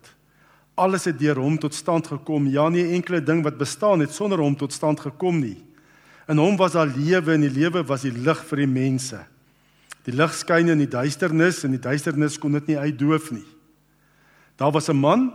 Alles 0.79 1.09
het 1.09 1.19
deur 1.19 1.41
hom 1.41 1.57
tot 1.59 1.75
stand 1.75 2.07
gekom. 2.07 2.47
Ja, 2.47 2.69
nie 2.71 2.85
enkele 2.95 3.19
ding 3.19 3.43
wat 3.43 3.59
bestaan 3.59 3.99
het 3.99 4.15
sonder 4.15 4.39
hom 4.39 4.55
tot 4.55 4.71
stand 4.71 5.03
gekom 5.03 5.41
nie. 5.41 5.57
In 6.31 6.39
hom 6.39 6.55
was 6.57 6.77
daar 6.77 6.87
lewe 6.87 7.35
en 7.35 7.43
die 7.43 7.51
lewe 7.51 7.83
was 7.83 8.05
die 8.07 8.13
lig 8.15 8.45
vir 8.47 8.63
die 8.63 8.71
mense. 8.71 9.19
Die 10.07 10.15
lig 10.15 10.33
skyn 10.33 10.71
in 10.71 10.79
die 10.79 10.89
duisternis 10.89 11.65
en 11.67 11.75
die 11.75 11.83
duisternis 11.83 12.39
kon 12.39 12.55
dit 12.55 12.71
nie 12.71 12.79
uitdoof 12.79 13.31
nie. 13.35 13.45
Daar 14.55 14.71
was 14.71 14.89
'n 14.89 14.95
man 14.95 15.33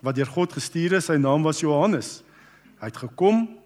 wat 0.00 0.14
deur 0.14 0.26
God 0.26 0.52
gestuur 0.52 0.92
is. 0.92 1.06
Sy 1.06 1.16
naam 1.16 1.42
was 1.42 1.60
Johannes. 1.60 2.22
Hy 2.80 2.86
het 2.86 2.96
gekom 2.96 3.57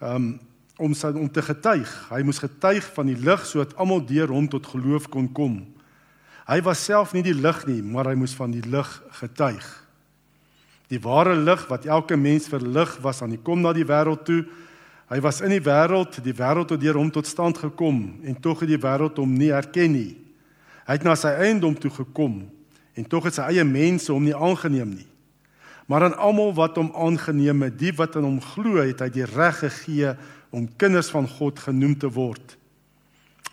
um, 0.00 0.34
om 0.76 0.92
sy 0.94 1.12
om 1.16 1.28
te 1.32 1.42
getuig. 1.44 1.88
Hy 2.10 2.20
moes 2.26 2.42
getuig 2.42 2.84
van 2.96 3.08
die 3.08 3.16
lig 3.16 3.46
sodat 3.48 3.76
almal 3.80 4.02
deur 4.04 4.32
hom 4.34 4.48
tot 4.52 4.68
geloof 4.68 5.08
kon 5.12 5.28
kom. 5.32 5.56
Hy 6.46 6.60
was 6.62 6.84
self 6.84 7.14
nie 7.16 7.24
die 7.26 7.34
lig 7.34 7.64
nie, 7.66 7.80
maar 7.82 8.10
hy 8.10 8.14
moes 8.18 8.36
van 8.38 8.52
die 8.54 8.64
lig 8.70 8.90
getuig. 9.18 9.64
Die 10.92 11.00
ware 11.02 11.34
lig 11.34 11.64
wat 11.70 11.88
elke 11.90 12.16
mens 12.16 12.46
verlig 12.50 12.92
was 13.02 13.22
aan 13.22 13.34
die 13.34 13.42
kom 13.42 13.64
na 13.64 13.72
die 13.74 13.86
wêreld 13.86 14.22
toe. 14.28 14.44
Hy 15.10 15.18
was 15.22 15.40
in 15.42 15.54
die 15.54 15.62
wêreld, 15.62 16.20
die 16.22 16.34
wêreld 16.36 16.70
het 16.74 16.82
deur 16.82 17.00
hom 17.00 17.10
tot 17.14 17.26
stand 17.26 17.58
gekom 17.58 18.04
en 18.22 18.38
tog 18.42 18.62
het 18.62 18.70
die 18.70 18.82
wêreld 18.82 19.18
hom 19.18 19.34
nie 19.34 19.50
erken 19.54 19.96
nie. 19.96 20.12
Hy 20.86 20.98
het 20.98 21.06
na 21.06 21.16
sy 21.18 21.32
eiendom 21.42 21.74
toe 21.78 21.90
gekom 21.90 22.44
en 22.96 23.10
tog 23.10 23.26
het 23.26 23.38
sy 23.38 23.48
eie 23.50 23.64
mense 23.66 24.12
hom 24.12 24.22
nie 24.26 24.36
aangeneem 24.36 24.94
nie. 25.00 25.08
Maar 25.86 26.08
aan 26.08 26.18
almal 26.18 26.54
wat 26.54 26.76
hom 26.76 26.90
aangeneem 26.94 27.62
het, 27.62 27.78
die 27.78 27.92
wat 27.94 28.16
aan 28.16 28.26
hom 28.26 28.40
glo, 28.42 28.80
het 28.82 29.00
hy 29.04 29.10
die 29.14 29.26
reg 29.28 29.60
gegee 29.62 30.14
om 30.50 30.66
kinders 30.78 31.10
van 31.14 31.28
God 31.30 31.60
genoem 31.62 31.94
te 31.98 32.10
word. 32.10 32.56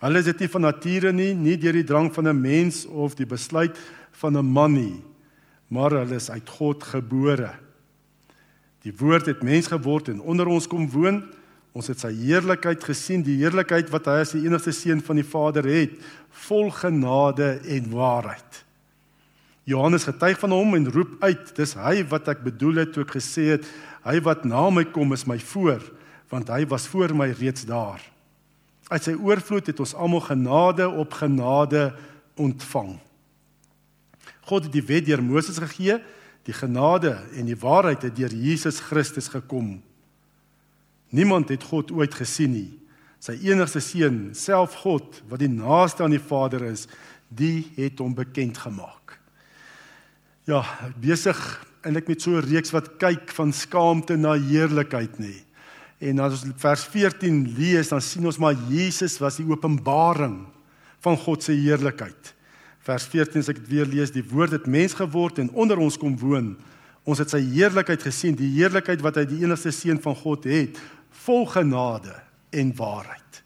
Hulle 0.00 0.20
is 0.20 0.28
dit 0.28 0.42
nie 0.44 0.50
van 0.50 0.66
nature 0.66 1.12
nie, 1.14 1.32
nie 1.34 1.56
deur 1.60 1.78
die 1.78 1.86
drang 1.86 2.10
van 2.12 2.28
'n 2.28 2.40
mens 2.40 2.84
of 2.86 3.14
die 3.14 3.26
besluit 3.26 3.78
van 4.20 4.36
'n 4.36 4.44
man 4.44 4.72
nie, 4.72 5.02
maar 5.68 5.90
hulle 5.90 6.14
is 6.14 6.30
uit 6.30 6.48
God 6.48 6.82
gebore. 6.82 7.54
Die 8.82 8.92
woord 8.92 9.26
het 9.26 9.42
mens 9.42 9.66
geword 9.66 10.08
en 10.08 10.20
onder 10.20 10.46
ons 10.46 10.66
kom 10.66 10.90
woon. 10.90 11.22
Ons 11.72 11.86
het 11.86 11.98
sy 11.98 12.12
heerlikheid 12.12 12.84
gesien, 12.84 13.22
die 13.22 13.40
heerlikheid 13.40 13.88
wat 13.90 14.06
hy 14.06 14.20
as 14.22 14.34
die 14.36 14.44
enigste 14.44 14.72
seun 14.72 15.00
van 15.02 15.16
die 15.16 15.26
Vader 15.26 15.64
het, 15.64 15.90
vol 16.46 16.70
genade 16.70 17.60
en 17.66 17.90
waarheid. 17.90 18.64
Johannes 19.64 20.04
getuig 20.04 20.38
van 20.38 20.52
hom 20.52 20.74
en 20.76 20.90
roep 20.92 21.16
uit: 21.24 21.56
"Dis 21.56 21.74
hy 21.74 22.04
wat 22.08 22.28
ek 22.28 22.42
bedoel 22.44 22.84
het 22.84 22.92
toe 22.92 23.04
ek 23.04 23.16
gesê 23.16 23.56
het, 23.56 23.64
hy 24.04 24.20
wat 24.20 24.44
na 24.44 24.68
my 24.70 24.84
kom 24.84 25.12
is 25.12 25.24
my 25.26 25.38
voor, 25.38 25.80
want 26.28 26.48
hy 26.48 26.66
was 26.68 26.86
voor 26.86 27.14
my 27.16 27.30
reeds 27.32 27.64
daar." 27.64 28.00
Uit 28.88 29.02
sy 29.02 29.14
oorvloed 29.16 29.66
het 29.66 29.80
ons 29.80 29.94
almal 29.94 30.20
genade 30.20 30.88
op 30.88 31.12
genade 31.12 31.94
ontvang. 32.36 32.98
God 34.44 34.68
het 34.68 34.72
die 34.72 34.84
wet 34.84 35.06
deur 35.06 35.22
Moses 35.22 35.58
gegee, 35.58 36.02
die 36.44 36.52
genade 36.52 37.16
en 37.32 37.48
die 37.48 37.56
waarheid 37.56 38.02
het 38.02 38.16
deur 38.16 38.32
Jesus 38.32 38.80
Christus 38.84 39.30
gekom. 39.32 39.78
Niemand 41.08 41.48
het 41.48 41.64
God 41.64 41.92
ooit 41.94 42.14
gesien 42.14 42.52
nie. 42.52 42.72
Sy 43.18 43.38
enigste 43.48 43.80
seun, 43.80 44.34
self 44.36 44.74
God 44.82 45.22
wat 45.30 45.40
die 45.40 45.48
naaste 45.48 46.04
aan 46.04 46.12
die 46.12 46.20
Vader 46.20 46.66
is, 46.68 46.84
die 47.32 47.70
het 47.78 48.02
hom 48.02 48.12
bekend 48.14 48.58
gemaak. 48.60 49.23
Ja, 50.44 50.60
besig 51.00 51.38
eintlik 51.84 52.08
met 52.08 52.22
so 52.22 52.36
'n 52.36 52.44
reeks 52.44 52.70
wat 52.70 52.96
kyk 53.00 53.32
van 53.32 53.52
skaamte 53.52 54.16
na 54.16 54.32
heerlikheid 54.32 55.18
nie. 55.18 55.44
En 55.98 56.18
as 56.18 56.44
ons 56.44 56.52
vers 56.56 56.84
14 56.84 57.54
lees, 57.56 57.88
dan 57.88 58.00
sien 58.00 58.26
ons 58.26 58.38
maar 58.38 58.54
Jesus 58.68 59.18
was 59.18 59.36
die 59.36 59.46
openbaring 59.46 60.46
van 61.00 61.16
God 61.16 61.42
se 61.42 61.52
heerlikheid. 61.52 62.34
Vers 62.80 63.06
14 63.06 63.40
as 63.40 63.48
ek 63.48 63.56
dit 63.56 63.68
weer 63.68 63.86
lees, 63.86 64.10
die 64.10 64.24
woord 64.24 64.50
het 64.50 64.66
mens 64.66 64.94
geword 64.94 65.38
en 65.38 65.50
onder 65.50 65.78
ons 65.78 65.96
kom 65.96 66.18
woon. 66.18 66.56
Ons 67.04 67.18
het 67.18 67.30
sy 67.30 67.40
heerlikheid 67.40 68.02
gesien, 68.02 68.34
die 68.36 68.52
heerlikheid 68.60 69.00
wat 69.00 69.16
hy 69.16 69.24
die 69.24 69.42
enigste 69.44 69.72
seun 69.72 70.00
van 70.00 70.14
God 70.14 70.44
het, 70.44 70.78
vol 71.24 71.46
genade 71.46 72.14
en 72.52 72.76
waarheid. 72.76 73.42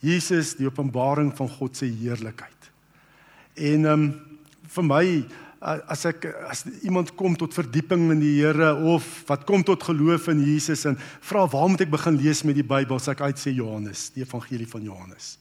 Jesus, 0.00 0.56
die 0.56 0.66
openbaring 0.66 1.32
van 1.36 1.48
God 1.48 1.76
se 1.76 1.86
heerlikheid. 1.86 2.72
En 3.56 3.84
ehm 3.84 3.92
um, 3.92 4.12
vir 4.70 4.84
my 4.84 5.04
as 5.60 6.06
ek 6.08 6.24
as 6.48 6.64
iemand 6.82 7.12
kom 7.18 7.36
tot 7.36 7.52
verdieping 7.52 8.08
in 8.14 8.20
die 8.22 8.38
Here 8.38 8.72
of 8.94 9.04
wat 9.28 9.44
kom 9.48 9.64
tot 9.66 9.82
geloof 9.84 10.30
in 10.32 10.40
Jesus 10.40 10.86
en 10.88 10.96
vra 11.28 11.44
waar 11.52 11.68
moet 11.68 11.84
ek 11.84 11.92
begin 11.92 12.16
lees 12.16 12.42
met 12.48 12.56
die 12.56 12.66
Bybel? 12.66 12.98
sê 12.98 13.12
ek 13.12 13.20
uit 13.28 13.40
sê 13.40 13.52
Johannes 13.52 14.08
die 14.14 14.24
evangelie 14.24 14.68
van 14.68 14.82
Johannes. 14.88 15.36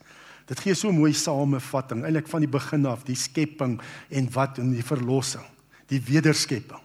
Dit 0.49 0.59
gee 0.59 0.75
so 0.75 0.89
'n 0.89 0.99
mooi 0.99 1.13
samevatting 1.13 2.03
eintlik 2.03 2.27
van 2.27 2.41
die 2.41 2.51
begin 2.51 2.85
af 2.85 3.03
die 3.03 3.15
skepping 3.15 3.79
en 4.09 4.29
wat 4.33 4.57
in 4.57 4.71
die 4.71 4.83
verlossing 4.83 5.45
die 5.87 6.01
wederskepping. 6.01 6.81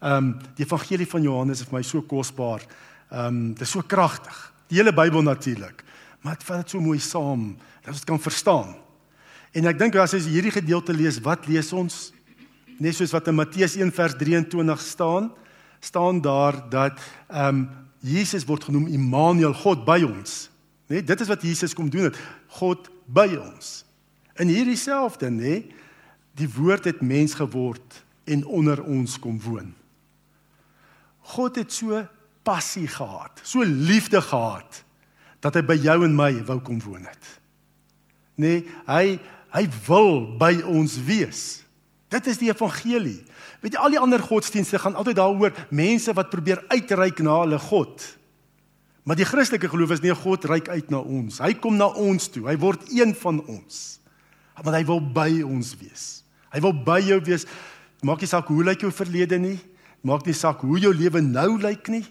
Ehm 0.00 0.16
um, 0.16 0.38
die 0.56 0.64
evangelie 0.64 1.06
van 1.06 1.22
Johannes 1.22 1.60
is 1.60 1.66
vir 1.66 1.78
my 1.78 1.82
so 1.82 2.02
kosbaar. 2.02 2.62
Ehm 3.10 3.26
um, 3.26 3.54
dit 3.54 3.62
is 3.62 3.70
so 3.70 3.82
kragtig. 3.82 4.52
Die 4.68 4.78
hele 4.78 4.92
Bybel 4.92 5.22
natuurlik 5.22 5.84
maar 6.22 6.38
dit 6.38 6.46
vat 6.46 6.62
dit 6.62 6.74
so 6.74 6.80
mooi 6.82 7.00
saam 7.02 7.52
dat 7.82 7.92
ons 7.92 8.02
dit 8.02 8.08
kan 8.08 8.20
verstaan. 8.22 8.74
En 9.52 9.68
ek 9.68 9.78
dink 9.78 9.98
as 10.00 10.14
jy 10.14 10.22
hierdie 10.30 10.54
gedeelte 10.54 10.94
lees 10.94 11.18
wat 11.24 11.48
lees 11.50 11.72
ons 11.76 12.12
net 12.78 12.96
soos 12.96 13.12
wat 13.12 13.28
in 13.28 13.36
Matteus 13.38 13.76
1 13.76 13.92
vers 13.92 14.16
23 14.20 14.80
staan, 14.80 15.30
staan 15.80 16.20
daar 16.20 16.62
dat 16.70 17.00
ehm 17.28 17.62
um, 17.62 17.68
Jesus 18.02 18.42
word 18.44 18.64
genoem 18.66 18.88
Immanuel, 18.90 19.52
God 19.54 19.84
by 19.86 20.00
ons. 20.02 20.50
Net 20.90 21.06
dit 21.06 21.20
is 21.22 21.28
wat 21.30 21.44
Jesus 21.46 21.74
kom 21.74 21.86
doen 21.90 22.08
het, 22.08 22.18
God 22.58 22.88
by 23.06 23.28
ons. 23.38 23.84
In 24.42 24.50
hierdie 24.50 24.76
selfde, 24.76 25.30
nê, 25.30 25.60
die 26.34 26.48
woord 26.50 26.88
het 26.90 26.98
mens 27.04 27.36
geword 27.38 28.02
en 28.26 28.42
onder 28.44 28.82
ons 28.82 29.14
kom 29.22 29.38
woon. 29.44 29.70
God 31.36 31.60
het 31.62 31.72
so 31.72 32.02
passie 32.42 32.88
gehad, 32.90 33.38
so 33.46 33.62
liefde 33.62 34.18
gehad 34.22 34.82
dat 35.42 35.54
hy 35.58 35.62
by 35.66 35.78
jou 35.78 36.00
en 36.06 36.14
my 36.14 36.32
wou 36.46 36.58
kom 36.62 36.80
woon 36.82 37.06
het. 37.06 37.30
Nee, 38.38 38.64
hy 38.88 39.18
hy 39.52 39.66
wil 39.86 40.22
by 40.40 40.54
ons 40.64 40.94
wees. 41.04 41.61
Dit 42.12 42.28
is 42.28 42.40
die 42.40 42.50
evangelie. 42.50 43.20
Weet 43.62 43.76
jy 43.76 43.80
al 43.80 43.94
die 43.94 44.00
ander 44.00 44.20
godsdienste 44.20 44.80
gaan 44.82 44.98
altyd 44.98 45.16
daaroor 45.16 45.54
mense 45.72 46.12
wat 46.16 46.32
probeer 46.32 46.60
uitreik 46.68 47.22
na 47.24 47.38
hulle 47.44 47.60
God. 47.62 48.04
Maar 49.08 49.18
die 49.18 49.26
Christelike 49.26 49.70
geloof 49.70 49.96
is 49.96 50.02
nie 50.04 50.14
God 50.14 50.44
reik 50.46 50.68
uit 50.68 50.92
na 50.92 51.00
ons. 51.00 51.40
Hy 51.42 51.54
kom 51.58 51.78
na 51.78 51.88
ons 51.98 52.28
toe. 52.30 52.44
Hy 52.46 52.56
word 52.62 52.84
een 52.92 53.14
van 53.18 53.40
ons. 53.50 53.80
Want 54.62 54.76
hy 54.76 54.84
wil 54.86 55.00
by 55.14 55.30
ons 55.42 55.72
wees. 55.80 56.06
Hy 56.52 56.60
wil 56.62 56.74
by 56.86 57.00
jou 57.02 57.18
wees. 57.26 57.48
Maak 58.06 58.22
nie 58.22 58.30
saak 58.30 58.50
hoe 58.52 58.62
lyk 58.66 58.84
jou 58.84 58.92
verlede 58.94 59.40
nie. 59.42 59.56
Maak 60.06 60.26
nie 60.26 60.36
saak 60.36 60.62
hoe 60.66 60.78
jou 60.82 60.92
lewe 60.94 61.22
nou 61.24 61.56
lyk 61.62 61.90
nie. 61.90 62.04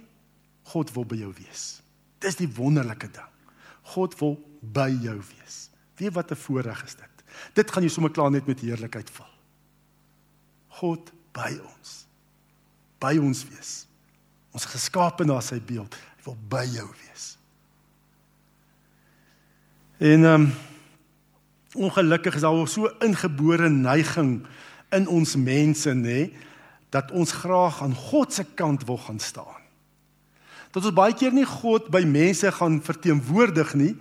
God 0.71 0.91
wil 0.95 1.05
by 1.07 1.19
jou 1.21 1.31
wees. 1.37 1.81
Dis 2.23 2.39
die 2.39 2.49
wonderlike 2.57 3.07
ding. 3.11 3.31
God 3.93 4.17
wil 4.19 4.37
by 4.61 4.89
jou 5.03 5.17
wees. 5.19 5.69
Weet 5.99 6.15
wat 6.15 6.31
'n 6.31 6.35
voorreg 6.35 6.83
is 6.83 6.95
dit. 6.95 7.15
Dit 7.53 7.71
gaan 7.71 7.83
jy 7.83 7.89
sommer 7.89 8.11
klaar 8.11 8.31
net 8.31 8.47
met 8.47 8.59
heerlikheid 8.59 9.09
val. 9.09 9.29
God 10.79 11.11
by 11.35 11.51
ons. 11.59 12.05
By 13.01 13.17
ons 13.19 13.43
wees. 13.49 13.71
Ons 14.55 14.67
geskape 14.69 15.25
na 15.27 15.39
sy 15.43 15.59
beeld. 15.63 15.95
Hy 16.17 16.27
wil 16.27 16.37
by 16.51 16.65
jou 16.69 16.87
wees. 16.87 17.31
En 20.01 20.27
ehm 20.27 20.47
um, 20.47 20.51
ongelukkig 21.71 22.35
is 22.35 22.43
daar 22.43 22.67
so 22.67 22.89
ingebore 22.99 23.69
neiging 23.69 24.41
in 24.91 25.05
ons 25.07 25.35
mense 25.39 25.93
nê 25.95 26.33
dat 26.91 27.11
ons 27.15 27.31
graag 27.31 27.77
aan 27.81 27.93
God 27.95 28.33
se 28.33 28.43
kant 28.43 28.83
wil 28.83 28.97
gaan 28.97 29.19
staan. 29.19 29.61
Dat 30.71 30.83
ons 30.83 30.95
baie 30.95 31.15
keer 31.15 31.31
nie 31.31 31.47
God 31.47 31.87
by 31.91 32.03
mense 32.03 32.51
gaan 32.51 32.81
verteenwoordig 32.83 33.73
nie, 33.79 33.93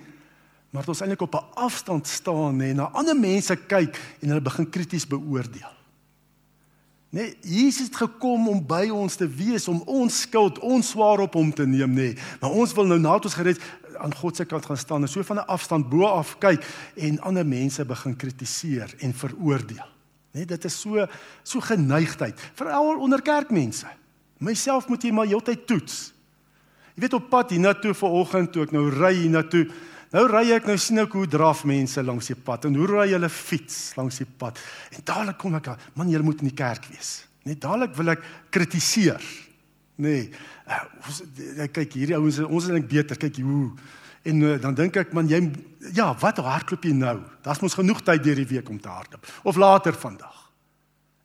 maar 0.70 0.82
dat 0.82 0.94
ons 0.94 1.02
eintlik 1.04 1.22
op 1.22 1.34
'n 1.34 1.54
afstand 1.54 2.06
staan 2.06 2.58
nê, 2.58 2.74
na 2.74 2.90
ander 2.90 3.16
mense 3.16 3.56
kyk 3.56 3.98
en 4.20 4.28
hulle 4.28 4.42
begin 4.42 4.70
krities 4.70 5.06
beoordeel. 5.06 5.79
Nee, 7.10 7.36
Jesus 7.42 7.88
het 7.88 7.96
gekom 7.96 8.48
om 8.48 8.60
by 8.66 8.84
ons 8.94 9.16
te 9.18 9.26
wees, 9.26 9.66
om 9.68 9.80
ons 9.90 10.20
skuld, 10.22 10.60
ons 10.62 10.92
swaar 10.92 11.24
op 11.24 11.34
hom 11.34 11.48
te 11.50 11.66
neem 11.66 11.90
nê. 11.90 12.10
Maar 12.38 12.54
ons 12.62 12.74
wil 12.76 12.86
nou 12.86 13.00
nadat 13.02 13.26
ons 13.26 13.34
gered 13.34 13.64
aan 13.98 14.14
God 14.14 14.38
se 14.38 14.46
kant 14.46 14.68
gaan 14.68 14.78
staan 14.78 15.02
en 15.02 15.10
so 15.10 15.22
van 15.26 15.42
'n 15.42 15.50
afstand 15.50 15.88
bo 15.90 16.06
af 16.06 16.38
kyk 16.38 16.62
en 16.96 17.20
ander 17.20 17.46
mense 17.46 17.84
begin 17.84 18.16
kritiseer 18.16 18.94
en 18.98 19.14
veroordeel. 19.14 19.88
Net 20.32 20.48
dit 20.48 20.64
is 20.64 20.80
so 20.80 21.06
so 21.42 21.60
geneigtheid, 21.60 22.40
veral 22.54 23.00
onder 23.00 23.22
kerkmense. 23.22 23.86
Myself 24.38 24.88
moet 24.88 25.02
jy 25.02 25.10
maar 25.10 25.26
heeltyd 25.26 25.66
toets. 25.66 26.12
Jy 26.94 27.00
weet 27.00 27.12
op 27.12 27.28
pad 27.30 27.50
hiernatoe 27.50 27.94
vanoggend 27.94 28.52
toe 28.52 28.62
ek 28.62 28.72
nou 28.72 28.88
ry 28.88 29.14
hiernatoe, 29.14 29.66
nou 30.14 30.24
ry 30.30 30.44
ek 30.56 30.66
nou 30.68 30.76
sien 30.80 31.02
ek 31.02 31.14
hoe 31.16 31.26
draf 31.30 31.64
mense 31.68 32.02
langs 32.02 32.30
die 32.32 32.38
pad 32.38 32.66
en 32.68 32.76
hoe 32.78 32.88
ry 32.90 33.08
hulle 33.12 33.30
fiets 33.32 33.92
langs 33.98 34.20
die 34.22 34.26
pad. 34.26 34.58
En 34.96 35.04
dadelik 35.06 35.38
kom 35.40 35.56
ek, 35.58 35.70
man, 35.94 36.10
jy 36.10 36.20
moet 36.24 36.42
in 36.44 36.50
die 36.50 36.58
kerk 36.58 36.88
wees. 36.92 37.20
Net 37.48 37.62
dadelik 37.62 37.94
wil 37.96 38.12
ek 38.14 38.26
kritiseer. 38.52 39.22
Nee. 40.00 40.28
Uh, 40.68 40.84
ons 41.06 41.22
kyk 41.74 41.96
hierdie 41.98 42.16
ouens 42.16 42.40
ons 42.46 42.68
is 42.68 42.74
net 42.74 42.88
beter. 42.88 43.18
Kyk 43.20 43.40
hoe 43.44 43.64
en 44.28 44.42
uh, 44.44 44.56
dan 44.60 44.76
dink 44.76 44.98
ek 45.00 45.14
man 45.16 45.28
jy 45.28 45.40
ja, 45.96 46.10
wat 46.20 46.40
hardloop 46.44 46.84
jy 46.84 46.92
nou? 46.96 47.16
Daar's 47.44 47.62
mos 47.64 47.76
genoeg 47.78 48.02
tyd 48.04 48.24
deur 48.24 48.40
die 48.42 48.48
week 48.50 48.68
om 48.72 48.80
te 48.80 48.92
hardloop 48.92 49.28
of 49.48 49.60
later 49.60 49.96
vandag. 49.96 50.36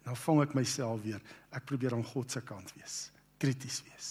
Nou 0.05 0.15
vang 0.21 0.43
ek 0.45 0.55
myself 0.55 1.01
weer. 1.03 1.19
Ek 1.55 1.65
probeer 1.67 1.95
aan 1.97 2.05
God 2.05 2.31
se 2.31 2.41
kant 2.45 2.71
wees, 2.77 3.09
krities 3.41 3.81
wees. 3.87 4.09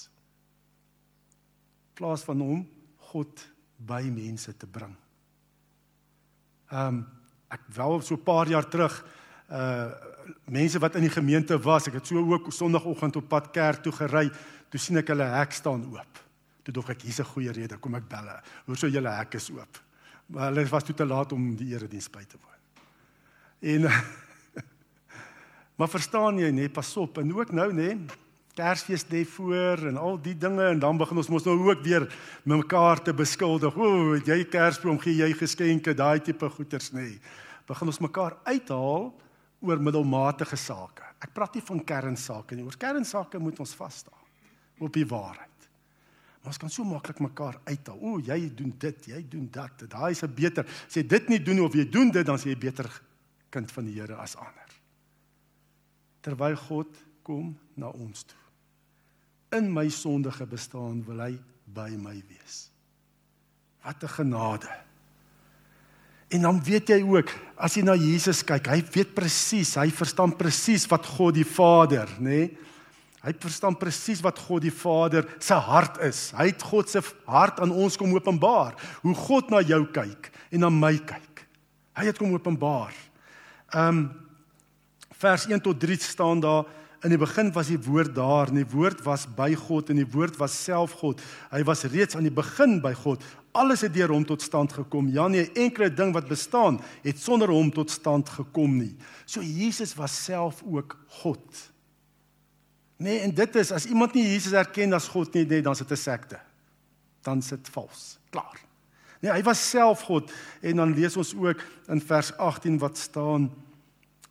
Plaas 1.95 2.25
van 2.27 2.41
hom 2.43 2.65
God 3.13 3.45
by 3.77 4.03
mense 4.11 4.57
te 4.57 4.67
bring. 4.67 4.95
Ehm 6.71 6.87
um, 6.87 7.07
ek 7.55 7.61
wel 7.75 8.01
so 8.03 8.15
'n 8.15 8.23
paar 8.23 8.49
jaar 8.49 8.69
terug 8.69 9.05
uh 9.51 9.93
mense 10.49 10.79
wat 10.79 10.95
in 10.95 11.03
die 11.05 11.11
gemeente 11.11 11.59
was, 11.59 11.87
ek 11.87 11.95
het 11.95 12.07
so 12.07 12.17
ook 12.17 12.53
sonoggend 12.53 13.17
op 13.17 13.29
pad 13.29 13.51
kerk 13.51 13.83
toe 13.83 13.93
gery, 13.93 14.31
toe 14.69 14.81
sien 14.81 14.97
ek 14.97 15.09
hulle 15.09 15.25
hek 15.25 15.53
staan 15.53 15.85
oop. 15.85 16.19
Toe 16.63 16.75
dog 16.75 16.89
ek 16.91 17.03
hier's 17.03 17.21
'n 17.21 17.25
goeie 17.25 17.53
rede, 17.53 17.79
kom 17.79 17.95
ek 17.95 18.09
bel. 18.09 18.29
Hoor 18.67 18.77
sou 18.77 18.91
julle 18.91 19.11
hek 19.11 19.35
is 19.35 19.51
oop. 19.51 19.83
Maar 20.27 20.53
hulle 20.53 20.67
was 20.67 20.85
toe 20.85 20.95
te 20.95 21.05
laat 21.05 21.33
om 21.33 21.57
die 21.57 21.75
erediens 21.75 22.11
by 22.11 22.25
te 22.25 22.39
woon. 22.41 22.61
En 23.61 23.91
Maar 25.75 25.91
verstaan 25.91 26.39
jy 26.39 26.53
nê, 26.55 26.69
pas 26.71 26.97
op 27.03 27.19
en 27.19 27.33
ook 27.35 27.51
nou 27.51 27.73
nê, 27.75 27.95
Kersfees 28.55 29.03
lê 29.11 29.25
voor 29.27 29.89
en 29.89 29.97
al 29.99 30.21
die 30.23 30.37
dinge 30.39 30.63
en 30.71 30.79
dan 30.79 30.99
begin 30.99 31.19
ons 31.19 31.29
mos 31.33 31.47
nou 31.47 31.57
ook 31.67 31.81
weer 31.83 32.07
mekaar 32.47 33.01
te 33.03 33.15
beskuldig. 33.15 33.75
O, 33.75 34.15
jy 34.15 34.45
Kersboom 34.47 35.01
gee 35.03 35.17
jy 35.19 35.33
geskenke, 35.35 35.95
daai 35.95 36.23
tipe 36.23 36.47
goeders 36.55 36.93
nê. 36.95 37.17
Begin 37.67 37.91
ons 37.91 37.99
mekaar 38.05 38.37
uithaal 38.47 39.09
oor 39.65 39.83
middelmatige 39.83 40.57
sake. 40.61 41.03
Ek 41.25 41.33
praat 41.35 41.57
nie 41.59 41.65
van 41.67 41.83
kernsake 41.89 42.55
nie. 42.55 42.67
Oor 42.69 42.79
kernsake 42.79 43.41
moet 43.43 43.59
ons 43.59 43.75
vas 43.81 43.99
staan 44.05 44.23
op 44.85 44.95
die 44.95 45.07
waarheid. 45.09 45.51
Maar 46.45 46.53
ons 46.53 46.61
kan 46.61 46.71
so 46.71 46.87
maklik 46.87 47.25
mekaar 47.25 47.59
uithaal. 47.67 47.99
O, 47.99 48.21
jy 48.23 48.39
doen 48.55 48.71
dit, 48.79 49.11
jy 49.11 49.23
doen 49.33 49.49
dat. 49.51 49.83
Daai 49.89 50.13
is 50.13 50.23
'n 50.23 50.31
beter. 50.35 50.65
Sê 50.87 51.03
dit 51.03 51.29
nie 51.29 51.43
doen 51.43 51.61
of 51.65 51.75
jy 51.75 51.89
doen 51.91 52.11
dit 52.11 52.27
dan 52.27 52.39
sê 52.39 52.55
jy 52.55 52.59
beter 52.59 52.87
kind 53.51 53.73
van 53.73 53.85
die 53.85 53.95
Here 53.95 54.15
as 54.15 54.37
ander. 54.37 54.71
Terwyl 56.21 56.57
God 56.57 56.89
kom 57.23 57.59
na 57.75 57.89
ons 57.89 58.23
toe. 58.23 58.44
In 59.55 59.71
my 59.73 59.89
sondige 59.89 60.47
bestaan 60.47 61.03
wil 61.07 61.21
hy 61.23 61.35
by 61.75 61.91
my 61.97 62.17
wees. 62.29 62.71
Wat 63.85 64.03
'n 64.03 64.09
genade. 64.09 64.71
En 66.29 66.41
dan 66.41 66.63
weet 66.65 66.89
jy 66.89 67.03
ook, 67.03 67.31
as 67.57 67.75
jy 67.75 67.83
na 67.83 67.95
Jesus 67.95 68.43
kyk, 68.43 68.67
hy 68.67 68.83
weet 68.93 69.15
presies, 69.15 69.75
hy 69.75 69.91
verstaan 69.91 70.37
presies 70.37 70.87
wat 70.87 71.07
God 71.07 71.35
die 71.35 71.47
Vader, 71.47 72.09
nê? 72.19 72.51
Nee? 72.51 72.59
Hy 73.25 73.33
verstaan 73.41 73.77
presies 73.81 74.21
wat 74.21 74.37
God 74.39 74.67
die 74.67 74.75
Vader 74.75 75.25
se 75.41 75.57
hart 75.57 75.97
is. 76.05 76.27
Hy 76.37 76.51
het 76.51 76.63
God 76.63 76.91
se 76.93 77.01
hart 77.25 77.63
aan 77.65 77.73
ons 77.73 77.97
kom 77.97 78.13
openbaar. 78.13 78.77
Hoe 79.01 79.15
God 79.17 79.49
na 79.53 79.63
jou 79.65 79.81
kyk 79.89 80.29
en 80.53 80.61
na 80.61 80.69
my 80.69 80.93
kyk. 80.99 81.47
Hy 81.97 82.05
het 82.11 82.21
kom 82.21 82.35
openbaar. 82.37 82.93
Um 83.73 84.11
vers 85.17 85.47
1 85.49 85.63
tot 85.65 85.79
3 85.81 85.97
staan 86.05 86.43
daar 86.45 86.67
in 87.05 87.13
die 87.13 87.21
begin 87.21 87.51
was 87.53 87.69
die 87.69 87.81
woord 87.85 88.15
daar 88.17 88.49
en 88.49 88.63
die 88.63 88.71
woord 88.73 89.03
was 89.05 89.27
by 89.37 89.51
God 89.59 89.91
en 89.93 90.01
die 90.01 90.09
woord 90.09 90.39
was 90.41 90.57
self 90.57 90.97
God. 91.03 91.21
Hy 91.53 91.61
was 91.69 91.85
reeds 91.93 92.17
aan 92.17 92.25
die 92.25 92.33
begin 92.33 92.79
by 92.85 92.95
God. 92.97 93.25
Alles 93.55 93.85
het 93.85 93.93
deur 93.95 94.15
hom 94.15 94.25
tot 94.27 94.43
stand 94.43 94.73
gekom. 94.73 95.11
Ja 95.13 95.29
nee, 95.29 95.51
enkele 95.53 95.91
ding 95.93 96.15
wat 96.17 96.31
bestaan 96.31 96.81
het 97.05 97.21
sonder 97.21 97.53
hom 97.53 97.69
tot 97.75 97.93
stand 97.93 98.33
gekom 98.33 98.79
nie. 98.81 98.95
So 99.29 99.45
Jesus 99.45 99.93
was 99.99 100.17
self 100.25 100.63
ook 100.65 100.97
God. 101.21 101.65
Nee, 102.97 103.21
en 103.21 103.35
dit 103.37 103.57
is 103.61 103.73
as 103.75 103.87
iemand 103.91 104.15
nie 104.17 104.25
Jesus 104.25 104.57
erken 104.57 104.97
as 104.97 105.11
God 105.13 105.35
nie, 105.35 105.45
nee, 105.45 105.63
dan 105.63 105.77
is 105.77 105.85
dit 105.85 105.91
'n 105.91 105.97
sekte. 105.97 106.41
Dan 107.23 107.39
is 107.39 107.49
dit 107.49 107.69
vals. 107.69 108.19
Klaar. 108.31 108.61
Nee, 109.21 109.33
hy 109.33 109.43
was 109.43 109.71
self 109.71 110.01
God 110.01 110.33
en 110.61 110.77
dan 110.77 110.95
lees 110.95 111.17
ons 111.17 111.35
ook 111.35 111.61
in 111.89 112.01
vers 112.01 112.37
18 112.37 112.79
wat 112.79 112.99
staan 112.99 113.51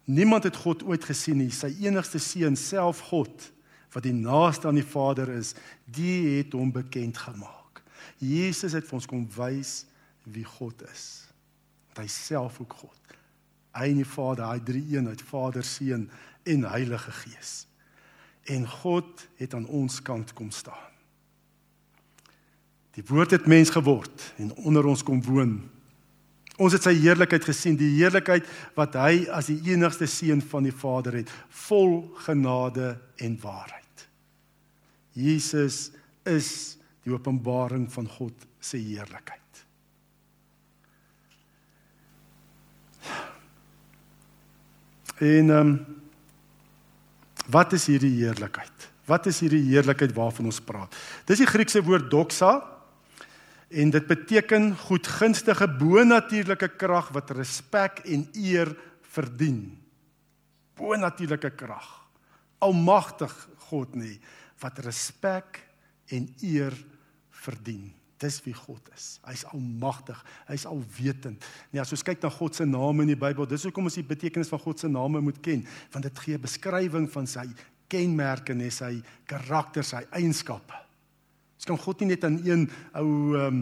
Niemand 0.04 0.44
het 0.44 0.60
God 0.60 0.84
ooit 0.84 1.06
gesien 1.08 1.40
nie, 1.40 1.52
sy 1.52 1.72
enigste 1.86 2.20
seun 2.20 2.58
self 2.60 3.00
God 3.12 3.50
wat 3.94 4.04
die 4.04 4.16
naaste 4.16 4.68
aan 4.68 4.80
die 4.80 4.88
Vader 4.88 5.30
is, 5.32 5.54
die 5.86 6.40
het 6.40 6.56
hom 6.58 6.72
bekend 6.74 7.18
gemaak. 7.22 7.84
Jesus 8.18 8.74
het 8.74 8.88
vir 8.88 8.98
ons 8.98 9.08
kom 9.10 9.28
wys 9.36 9.84
wie 10.34 10.46
God 10.48 10.82
is. 10.90 11.28
Dat 11.94 12.04
hy 12.04 12.10
self 12.12 12.60
ook 12.64 12.74
God. 12.82 13.18
Hy 13.74 13.90
en 13.90 14.02
die 14.02 14.08
Vader, 14.08 14.48
hy 14.50 14.62
drie 14.66 14.84
eenheid, 14.96 15.22
Vader, 15.22 15.66
Seun 15.66 16.08
en 16.50 16.66
Heilige 16.70 17.14
Gees. 17.24 17.54
En 18.50 18.68
God 18.70 19.28
het 19.40 19.54
aan 19.54 19.70
ons 19.72 20.02
kant 20.04 20.34
kom 20.36 20.52
staan. 20.52 20.90
Die 22.94 23.06
woord 23.08 23.32
het 23.34 23.48
mens 23.50 23.72
geword 23.74 24.34
en 24.38 24.52
onder 24.68 24.86
ons 24.86 25.04
kom 25.04 25.24
woon. 25.26 25.56
Ons 26.62 26.76
het 26.76 26.86
sy 26.86 26.94
heerlikheid 27.00 27.46
gesien, 27.48 27.78
die 27.80 27.96
heerlikheid 27.96 28.46
wat 28.78 28.98
hy 29.02 29.24
as 29.34 29.50
die 29.50 29.74
enigste 29.74 30.06
seun 30.10 30.44
van 30.52 30.68
die 30.68 30.76
Vader 30.76 31.18
het, 31.18 31.32
vol 31.66 32.04
genade 32.28 32.94
en 33.18 33.38
waarheid. 33.42 34.06
Jesus 35.18 35.88
is 36.30 36.78
die 37.04 37.14
openbaring 37.14 37.88
van 37.92 38.06
God 38.10 38.46
se 38.64 38.78
heerlikheid. 38.78 39.40
En 45.24 45.50
ehm 45.50 45.60
um, 45.60 45.76
wat 47.52 47.74
is 47.76 47.90
hierdie 47.92 48.14
heerlikheid? 48.22 48.86
Wat 49.06 49.26
is 49.28 49.42
hierdie 49.44 49.66
heerlikheid 49.68 50.14
waarvan 50.16 50.48
ons 50.48 50.62
praat? 50.64 50.96
Dis 51.28 51.42
die 51.44 51.50
Griekse 51.50 51.82
woord 51.84 52.08
doxa 52.12 52.54
en 53.74 53.90
dit 53.94 54.06
beteken 54.08 54.72
goedgunstige 54.78 55.68
bonatuurlike 55.80 56.70
krag 56.78 57.10
wat 57.16 57.34
respek 57.34 58.04
en 58.06 58.28
eer 58.38 58.70
verdien. 59.16 59.66
Bonatuurlike 60.78 61.56
krag. 61.58 61.90
Almagtig 62.64 63.34
God 63.70 63.98
nê 63.98 64.16
wat 64.62 64.80
respek 64.86 65.60
en 66.14 66.30
eer 66.46 66.76
verdien. 67.44 67.90
Dis 68.22 68.38
wie 68.46 68.54
God 68.56 68.88
is. 68.96 69.18
Hy's 69.28 69.44
almagtig, 69.52 70.20
hy's 70.48 70.64
alwetend. 70.70 71.44
Nee, 71.74 71.82
as 71.82 71.92
ons 71.92 72.06
kyk 72.06 72.22
na 72.24 72.32
God 72.32 72.56
se 72.56 72.68
name 72.70 73.04
in 73.04 73.12
die 73.12 73.20
Bybel, 73.20 73.50
dis 73.50 73.66
hoekom 73.68 73.90
ons 73.90 74.00
die 74.00 74.06
betekenis 74.08 74.52
van 74.54 74.62
God 74.64 74.80
se 74.80 74.92
name 74.92 75.20
moet 75.26 75.42
ken, 75.44 75.66
want 75.92 76.08
dit 76.08 76.24
gee 76.24 76.40
beskrywing 76.40 77.10
van 77.12 77.28
sy 77.28 77.50
kenmerke 77.92 78.56
en 78.56 78.64
sy 78.72 78.94
karakter, 79.30 79.84
sy 79.84 80.06
eienskappe. 80.16 80.83
Ons 81.64 81.70
kan 81.72 81.80
God 81.80 82.02
nie 82.04 82.10
net 82.12 82.26
in 82.28 82.42
een 82.44 82.64
ou 83.00 83.10
ehm 83.40 83.46
um, 83.48 83.60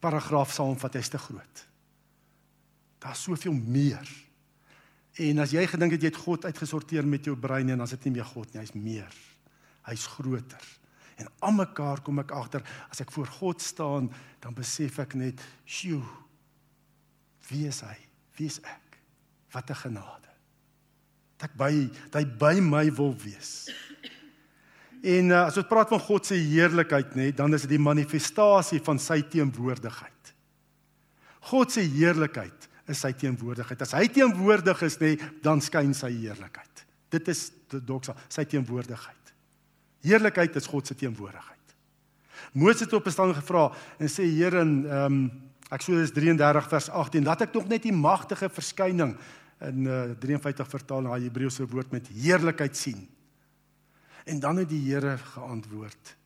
paragraaf 0.00 0.50
saamvat, 0.50 0.96
hy's 0.96 1.10
te 1.12 1.18
groot. 1.20 1.60
Daar's 3.04 3.20
soveel 3.22 3.52
meer. 3.54 4.08
En 5.20 5.42
as 5.44 5.52
jy 5.52 5.66
gedink 5.68 5.92
het 5.94 6.02
jy 6.02 6.08
het 6.10 6.18
God 6.24 6.46
uitgesorteer 6.48 7.06
met 7.06 7.28
jou 7.28 7.36
brein 7.36 7.68
en 7.68 7.76
dan 7.76 7.86
is 7.86 7.92
dit 7.94 8.08
nie 8.08 8.14
meer 8.16 8.26
God 8.30 8.48
nie, 8.50 8.62
hy's 8.64 8.72
meer. 8.72 9.20
Hy's 9.86 10.08
groter. 10.14 10.64
En 11.20 11.28
almekaar 11.50 12.00
kom 12.02 12.22
ek 12.24 12.32
agter 12.34 12.64
as 12.88 13.04
ek 13.04 13.12
voor 13.12 13.28
God 13.36 13.60
staan, 13.62 14.08
dan 14.40 14.56
besef 14.56 14.98
ek 14.98 15.14
net, 15.14 15.44
"Sjoe. 15.68 16.02
Wie 17.50 17.66
is 17.68 17.80
hy? 17.80 17.98
Wie 18.40 18.46
is 18.46 18.58
ek? 18.64 18.98
Wat 19.52 19.70
'n 19.70 19.74
genade." 19.74 20.32
Dat 21.36 21.50
ek 21.50 21.56
by 21.56 21.90
dat 22.10 22.22
hy 22.22 22.24
by 22.24 22.60
my 22.60 22.90
wil 22.90 23.14
wees. 23.14 23.68
En 25.02 25.30
uh, 25.32 25.44
as 25.48 25.58
ons 25.58 25.66
praat 25.66 25.90
van 25.90 26.02
God 26.02 26.26
se 26.28 26.38
heerlikheid, 26.38 27.16
nê, 27.18 27.30
dan 27.34 27.54
is 27.54 27.66
dit 27.66 27.74
die 27.74 27.82
manifestasie 27.82 28.78
van 28.86 29.00
sy 29.02 29.18
teenwoordigheid. 29.32 30.34
God 31.50 31.74
se 31.74 31.82
heerlikheid 31.82 32.68
is 32.90 33.00
sy 33.02 33.10
teenwoordigheid. 33.18 33.82
As 33.82 33.96
hy 33.98 34.06
teenwoordig 34.14 34.84
is, 34.86 34.98
nê, 35.02 35.16
dan 35.42 35.62
skyn 35.64 35.90
sy 35.96 36.12
heerlikheid. 36.20 36.84
Dit 37.12 37.26
is 37.32 37.48
doksa, 37.82 38.14
sy 38.30 38.46
teenwoordigheid. 38.48 39.34
Heerlikheid 40.06 40.54
is 40.58 40.70
God 40.70 40.86
se 40.86 40.94
teenwoordigheid. 40.98 41.58
Moses 42.58 42.86
het 42.86 42.92
op 42.92 43.06
'n 43.06 43.10
staan 43.10 43.34
gevra 43.34 43.72
en 43.98 44.08
sê 44.08 44.24
Here 44.24 44.60
in 44.60 44.86
ehm 44.86 45.04
um, 45.04 45.30
Eksodus 45.72 46.12
33 46.12 46.68
vers 46.68 46.90
18, 46.90 47.24
laat 47.24 47.40
ek 47.40 47.52
tog 47.52 47.64
net 47.68 47.82
die 47.82 47.92
magtige 47.92 48.50
verskyning 48.52 49.16
in 49.64 49.86
uh, 49.86 50.12
53 50.20 50.68
vertaal 50.68 51.00
na 51.06 51.16
Hebreëse 51.16 51.64
woord 51.64 51.90
met 51.92 52.10
heerlikheid 52.12 52.76
sien. 52.76 53.08
En 54.24 54.40
dan 54.40 54.56
het 54.56 54.68
die 54.68 54.82
Here 54.92 55.16
geantwoord: 55.18 56.16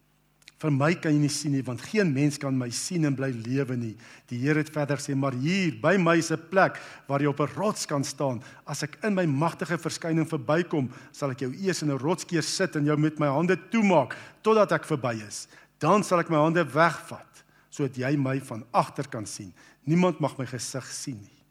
Vir 0.56 0.72
my 0.72 0.94
kan 0.96 1.12
jy 1.12 1.20
nie 1.20 1.32
sien 1.32 1.52
nie 1.52 1.64
want 1.64 1.82
geen 1.84 2.14
mens 2.16 2.38
kan 2.40 2.54
my 2.56 2.70
sien 2.72 3.04
en 3.04 3.16
bly 3.16 3.28
lewe 3.44 3.76
nie. 3.76 3.92
Die 4.30 4.38
Here 4.40 4.62
het 4.62 4.72
verder 4.72 4.96
sê: 4.96 5.14
"Maar 5.14 5.36
hier 5.36 5.74
by 5.82 5.96
my 6.00 6.16
is 6.16 6.32
'n 6.32 6.48
plek 6.48 6.80
waar 7.06 7.20
jy 7.20 7.26
op 7.26 7.40
'n 7.40 7.54
rots 7.56 7.86
kan 7.86 8.04
staan. 8.04 8.42
As 8.66 8.82
ek 8.82 8.96
in 9.04 9.14
my 9.14 9.26
magtige 9.26 9.78
verskyning 9.78 10.26
verbykom, 10.26 10.90
sal 11.12 11.30
ek 11.30 11.40
jou 11.40 11.52
eers 11.52 11.82
in 11.82 11.90
'n 11.90 11.98
rotskeer 11.98 12.42
sit 12.42 12.76
en 12.76 12.84
jou 12.84 12.96
met 12.96 13.18
my 13.18 13.26
hande 13.26 13.56
toemaak 13.70 14.16
totdat 14.42 14.72
ek 14.72 14.84
verby 14.84 15.22
is. 15.26 15.46
Dan 15.78 16.02
sal 16.02 16.20
ek 16.20 16.30
my 16.30 16.36
hande 16.36 16.64
wegvat 16.64 17.44
sodat 17.70 17.96
jy 17.96 18.16
my 18.16 18.40
van 18.40 18.64
agter 18.72 19.08
kan 19.08 19.26
sien. 19.26 19.52
Niemand 19.84 20.20
mag 20.20 20.38
my 20.38 20.46
gesig 20.46 20.86
sien 20.86 21.20
nie." 21.20 21.44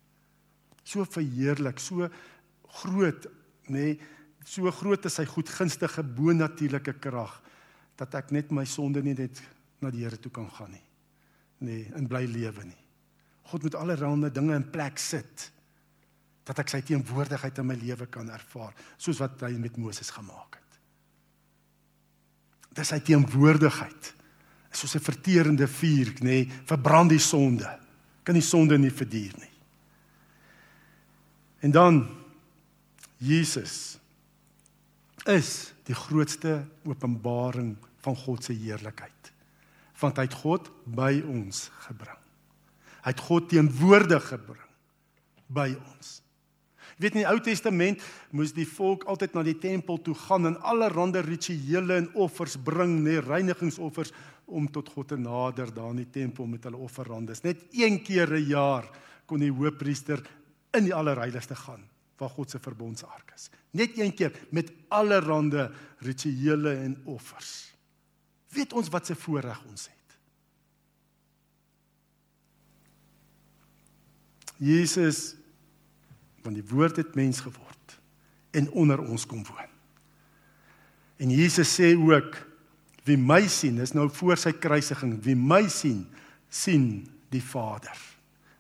So 0.84 1.06
verheerlik, 1.06 1.80
so 1.80 2.10
groot, 2.68 3.28
nê, 3.68 3.80
nee, 3.80 4.00
so 4.46 4.70
groot 4.72 5.06
is 5.10 5.18
sy 5.18 5.26
goedgunstige 5.26 6.04
bo-natuurlike 6.16 7.00
krag 7.02 7.34
dat 7.98 8.14
ek 8.22 8.32
net 8.36 8.52
my 8.54 8.66
sonde 8.70 9.02
nie 9.04 9.16
net 9.18 9.42
na 9.82 9.92
die 9.92 10.04
Here 10.06 10.20
toe 10.22 10.32
kan 10.32 10.48
gaan 10.52 10.72
nie. 10.72 10.84
Nee, 11.66 11.86
in 11.98 12.08
bly 12.08 12.26
lewe 12.30 12.66
nie. 12.68 12.82
God 13.50 13.66
moet 13.66 13.78
allerlei 13.80 14.30
dinge 14.34 14.56
in 14.58 14.68
plek 14.70 15.00
sit 15.00 15.50
dat 16.46 16.60
ek 16.62 16.70
sy 16.70 16.82
teenwoordigheid 16.86 17.58
in 17.62 17.66
my 17.66 17.78
lewe 17.80 18.06
kan 18.12 18.30
ervaar, 18.30 18.76
soos 19.02 19.20
wat 19.24 19.48
hy 19.48 19.56
met 19.58 19.80
Moses 19.82 20.12
gemaak 20.14 20.60
het. 20.60 20.78
Dis 22.76 22.92
sy 22.92 23.00
teenwoordigheid. 23.02 24.12
Soos 24.76 24.96
'n 24.96 25.00
verterende 25.00 25.68
vuur, 25.68 26.14
nê, 26.20 26.46
nee, 26.46 26.52
verbrand 26.68 27.10
die 27.10 27.20
sonde. 27.20 27.80
Kan 28.24 28.36
die 28.36 28.44
sonde 28.44 28.78
nie 28.78 28.92
verduur 28.92 29.34
nie. 29.40 29.54
En 31.62 31.72
dan 31.72 32.08
Jesus 33.18 33.98
is 35.30 35.74
die 35.88 35.96
grootste 35.98 36.64
openbaring 36.86 37.76
van 38.06 38.18
God 38.18 38.46
se 38.46 38.54
heerlikheid. 38.54 39.32
Want 40.02 40.20
hy 40.20 40.28
het 40.28 40.38
God 40.38 40.70
by 40.86 41.18
ons 41.24 41.70
gebring. 41.88 42.22
Hy 43.06 43.14
het 43.14 43.26
God 43.26 43.50
teenwoordig 43.50 44.30
gebring 44.34 44.62
by 45.48 45.72
ons. 45.78 46.20
Jy 46.96 47.04
weet 47.04 47.18
in 47.18 47.24
die 47.24 47.30
Ou 47.30 47.40
Testament 47.44 48.04
moes 48.32 48.54
die 48.56 48.68
volk 48.70 49.04
altyd 49.12 49.34
na 49.36 49.44
die 49.44 49.58
tempel 49.60 50.00
toe 50.04 50.16
gaan 50.16 50.48
en 50.48 50.60
allerlei 50.64 51.24
rituele 51.26 51.98
en 52.00 52.08
offers 52.14 52.56
bring, 52.56 53.02
nê, 53.04 53.18
reinigingsoffers 53.20 54.14
om 54.46 54.70
tot 54.72 54.90
God 54.94 55.10
te 55.12 55.18
nader 55.20 55.74
daar 55.76 55.92
in 55.92 56.06
die 56.06 56.12
tempel 56.12 56.48
met 56.48 56.64
hulle 56.64 56.80
offerandes. 56.80 57.44
Net 57.44 57.66
een 57.74 58.02
keer 58.04 58.32
'n 58.32 58.48
jaar 58.48 58.86
kon 59.26 59.40
die 59.40 59.52
hoofpriester 59.52 60.22
in 60.74 60.86
die 60.86 60.94
allerheiligste 60.94 61.56
gaan 61.56 61.84
waar 62.18 62.30
God 62.30 62.50
se 62.50 62.60
verbondsark 62.60 63.32
is. 63.36 63.50
Net 63.72 63.98
een 64.00 64.14
keer 64.14 64.32
met 64.50 64.72
allerlei 64.88 65.70
rituele 66.00 66.76
en 66.76 67.02
offers. 67.04 67.74
Weet 68.56 68.74
ons 68.74 68.90
wat 68.90 69.06
se 69.06 69.16
voorreg 69.16 69.64
ons 69.68 69.88
het. 69.88 70.18
Jesus 74.58 75.36
van 76.46 76.56
die 76.56 76.64
woord 76.64 76.96
het 77.02 77.16
mens 77.16 77.42
geword 77.44 78.00
en 78.56 78.70
onder 78.72 79.02
ons 79.02 79.26
kom 79.26 79.44
woon. 79.44 79.72
En 81.18 81.32
Jesus 81.32 81.74
sê 81.76 81.94
ook 81.96 82.38
wie 83.06 83.18
my 83.18 83.44
sien, 83.52 83.78
is 83.84 83.94
nou 83.94 84.08
voor 84.10 84.40
sy 84.40 84.52
kruisiging, 84.58 85.18
wie 85.24 85.36
my 85.38 85.68
sien, 85.70 86.06
sien 86.50 87.06
die 87.34 87.44
Vader. 87.44 87.98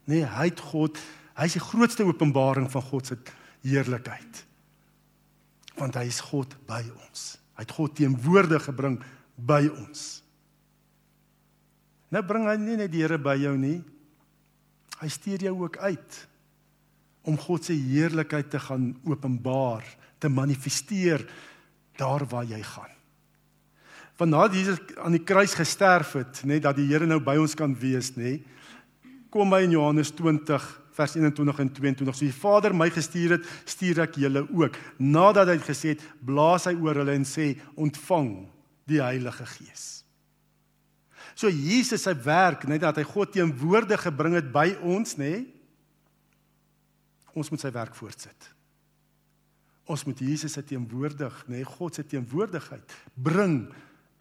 Nee, 0.05 0.25
hy 0.27 0.49
het 0.51 0.61
God, 0.61 0.99
hy 1.35 1.47
is 1.49 1.57
die 1.57 1.63
grootste 1.63 2.05
openbaring 2.05 2.67
van 2.71 2.85
God 2.91 3.09
se 3.09 3.17
heerlikheid. 3.65 4.43
Want 5.75 5.97
hy 5.99 6.05
is 6.07 6.21
God 6.23 6.53
by 6.69 6.83
ons. 6.93 7.35
Hy 7.57 7.65
het 7.65 7.73
God 7.75 7.95
teenwoordig 7.97 8.69
gebring 8.69 8.99
by 9.35 9.65
ons. 9.71 10.05
Nou 12.13 12.21
bring 12.23 12.47
hy 12.47 12.55
nie 12.61 12.77
net 12.79 12.93
die 12.93 13.03
Here 13.03 13.19
by 13.19 13.35
jou 13.41 13.55
nie. 13.59 13.79
Hy 15.01 15.09
stuur 15.11 15.49
jou 15.49 15.57
ook 15.65 15.79
uit 15.83 16.21
om 17.25 17.37
God 17.41 17.65
se 17.65 17.73
heerlikheid 17.73 18.51
te 18.53 18.59
gaan 18.61 18.91
openbaar, 19.01 19.81
te 20.21 20.29
manifesteer 20.29 21.23
daar 21.97 22.21
waar 22.29 22.45
jy 22.45 22.59
gaan. 22.61 22.91
Want 24.19 24.31
nadat 24.31 24.55
Jesus 24.55 24.79
aan 25.01 25.17
die 25.17 25.23
kruis 25.25 25.55
gesterf 25.57 26.13
het, 26.15 26.43
net 26.47 26.63
dat 26.63 26.77
die 26.77 26.85
Here 26.87 27.07
nou 27.09 27.19
by 27.23 27.35
ons 27.41 27.55
kan 27.57 27.73
wees, 27.75 28.13
nê? 28.15 28.37
Kom 29.33 29.51
hy 29.51 29.65
in 29.65 29.73
Johannes 29.75 30.13
20 30.15 30.63
vers 30.95 31.15
21 31.17 31.59
en 31.59 31.71
22. 31.73 32.15
So 32.15 32.25
die 32.25 32.35
Vader 32.35 32.75
my 32.75 32.87
gestuur 32.93 33.37
het, 33.37 33.49
stuur 33.67 34.05
ek 34.05 34.19
julle 34.21 34.45
ook. 34.47 34.79
Nadat 35.03 35.51
hy 35.51 35.59
gesê 35.63 35.95
het, 35.95 36.03
blaas 36.25 36.69
hy 36.69 36.75
oor 36.79 37.01
hulle 37.01 37.17
en 37.17 37.27
sê, 37.27 37.53
ontvang 37.75 38.31
die 38.89 39.01
Heilige 39.03 39.47
Gees. 39.57 39.85
So 41.35 41.51
Jesus 41.51 42.05
se 42.07 42.13
werk, 42.23 42.63
net 42.69 42.85
dat 42.85 43.01
hy 43.01 43.03
God 43.07 43.33
teenwoordig 43.35 44.05
gebring 44.07 44.37
het 44.37 44.51
by 44.53 44.69
ons, 44.87 45.17
nê? 45.19 45.43
Ons 47.35 47.51
moet 47.51 47.59
sy 47.59 47.71
werk 47.75 47.97
voortsit. 47.97 48.51
Ons 49.91 50.05
moet 50.07 50.21
Jesus 50.23 50.55
se 50.55 50.63
teenwoordig, 50.65 51.43
nê, 51.51 51.59
God 51.67 51.97
se 51.97 52.05
teenwoordigheid 52.07 52.95
bring 53.19 53.65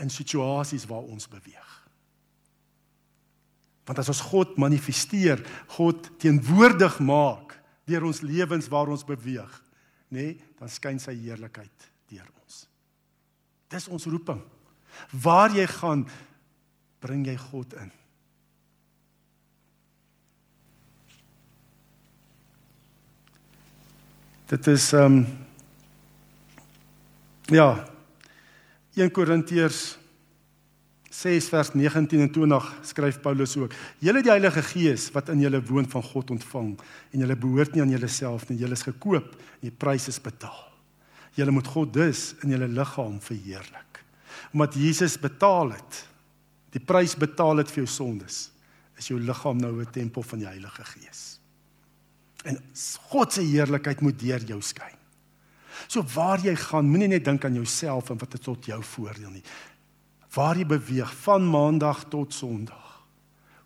in 0.03 0.11
situasies 0.11 0.89
waar 0.91 1.07
ons 1.07 1.31
beweeg. 1.31 1.71
Want 3.85 4.01
as 4.01 4.09
ons 4.09 4.23
God 4.31 4.57
manifesteer, 4.61 5.42
God 5.77 6.09
teenwoordig 6.23 6.99
maak 7.05 7.57
deur 7.85 8.07
ons 8.09 8.23
lewens 8.25 8.68
waar 8.73 8.88
ons 8.88 9.05
beweeg, 9.05 9.51
nê, 10.09 10.31
nee, 10.33 10.53
dan 10.57 10.70
skyn 10.73 11.01
sy 11.03 11.12
heerlikheid 11.18 11.90
deur 12.09 12.25
ons. 12.40 12.62
Dis 13.68 13.90
ons 13.92 14.07
roeping. 14.09 14.40
Waar 15.12 15.53
jy 15.53 15.66
gaan, 15.68 16.07
bring 17.05 17.27
jy 17.29 17.37
God 17.51 17.75
in. 17.83 17.92
Dit 24.49 24.68
is 24.73 24.92
ehm 24.92 25.18
um, 25.18 25.27
ja 27.53 27.68
1 28.97 29.11
Korintiërs 29.12 29.99
6 31.14 31.46
vers 31.53 31.70
19 31.74 32.20
en 32.24 32.31
20 32.33 32.70
skryf 32.83 33.20
Paulus 33.22 33.57
ook: 33.57 33.72
"Julle 33.98 34.22
die 34.22 34.31
Heilige 34.31 34.62
Gees 34.62 35.11
wat 35.14 35.29
in 35.29 35.40
julle 35.40 35.62
woon 35.62 35.87
van 35.88 36.03
God 36.03 36.31
ontvang 36.31 36.79
en 37.11 37.18
julle 37.18 37.37
behoort 37.37 37.74
nie 37.74 37.83
aan 37.83 37.90
julleself 37.90 38.48
nie, 38.48 38.59
julle 38.59 38.74
is 38.74 38.83
gekoop 38.83 39.37
en 39.37 39.68
die 39.68 39.70
prys 39.70 40.09
is 40.09 40.20
betaal. 40.20 40.72
Julle 41.35 41.50
moet 41.50 41.66
God 41.66 41.92
dus 41.92 42.35
in 42.42 42.50
julle 42.50 42.68
liggaam 42.68 43.20
verheerlik. 43.20 44.03
Omdat 44.53 44.74
Jesus 44.74 45.18
betaal 45.18 45.70
het, 45.70 46.05
die 46.70 46.83
prys 46.83 47.14
betaal 47.16 47.62
het 47.62 47.70
vir 47.70 47.85
jou 47.85 47.90
sondes, 47.90 48.50
is 48.98 49.09
jou 49.09 49.20
liggaam 49.20 49.59
nou 49.59 49.81
'n 49.81 49.90
tempel 49.90 50.22
van 50.22 50.38
die 50.38 50.46
Heilige 50.46 50.85
Gees. 50.85 51.38
En 52.44 52.59
God 53.11 53.33
se 53.33 53.40
heerlikheid 53.40 54.00
moet 54.00 54.18
deur 54.18 54.44
jou 54.44 54.61
skyn. 54.61 54.98
So 55.88 56.03
waar 56.03 56.38
jy 56.38 56.57
gaan, 56.57 56.88
moenie 56.88 57.09
net 57.09 57.24
dink 57.24 57.44
aan 57.44 57.55
jouself 57.55 58.11
en 58.11 58.18
wat 58.18 58.31
dit 58.31 58.42
tot 58.42 58.64
jou 58.66 58.83
voordeel 58.83 59.31
nie 59.31 59.42
waar 60.35 60.59
jy 60.59 60.66
beweeg 60.66 61.14
van 61.25 61.47
maandag 61.51 62.05
tot 62.11 62.35
sonderdag. 62.35 63.03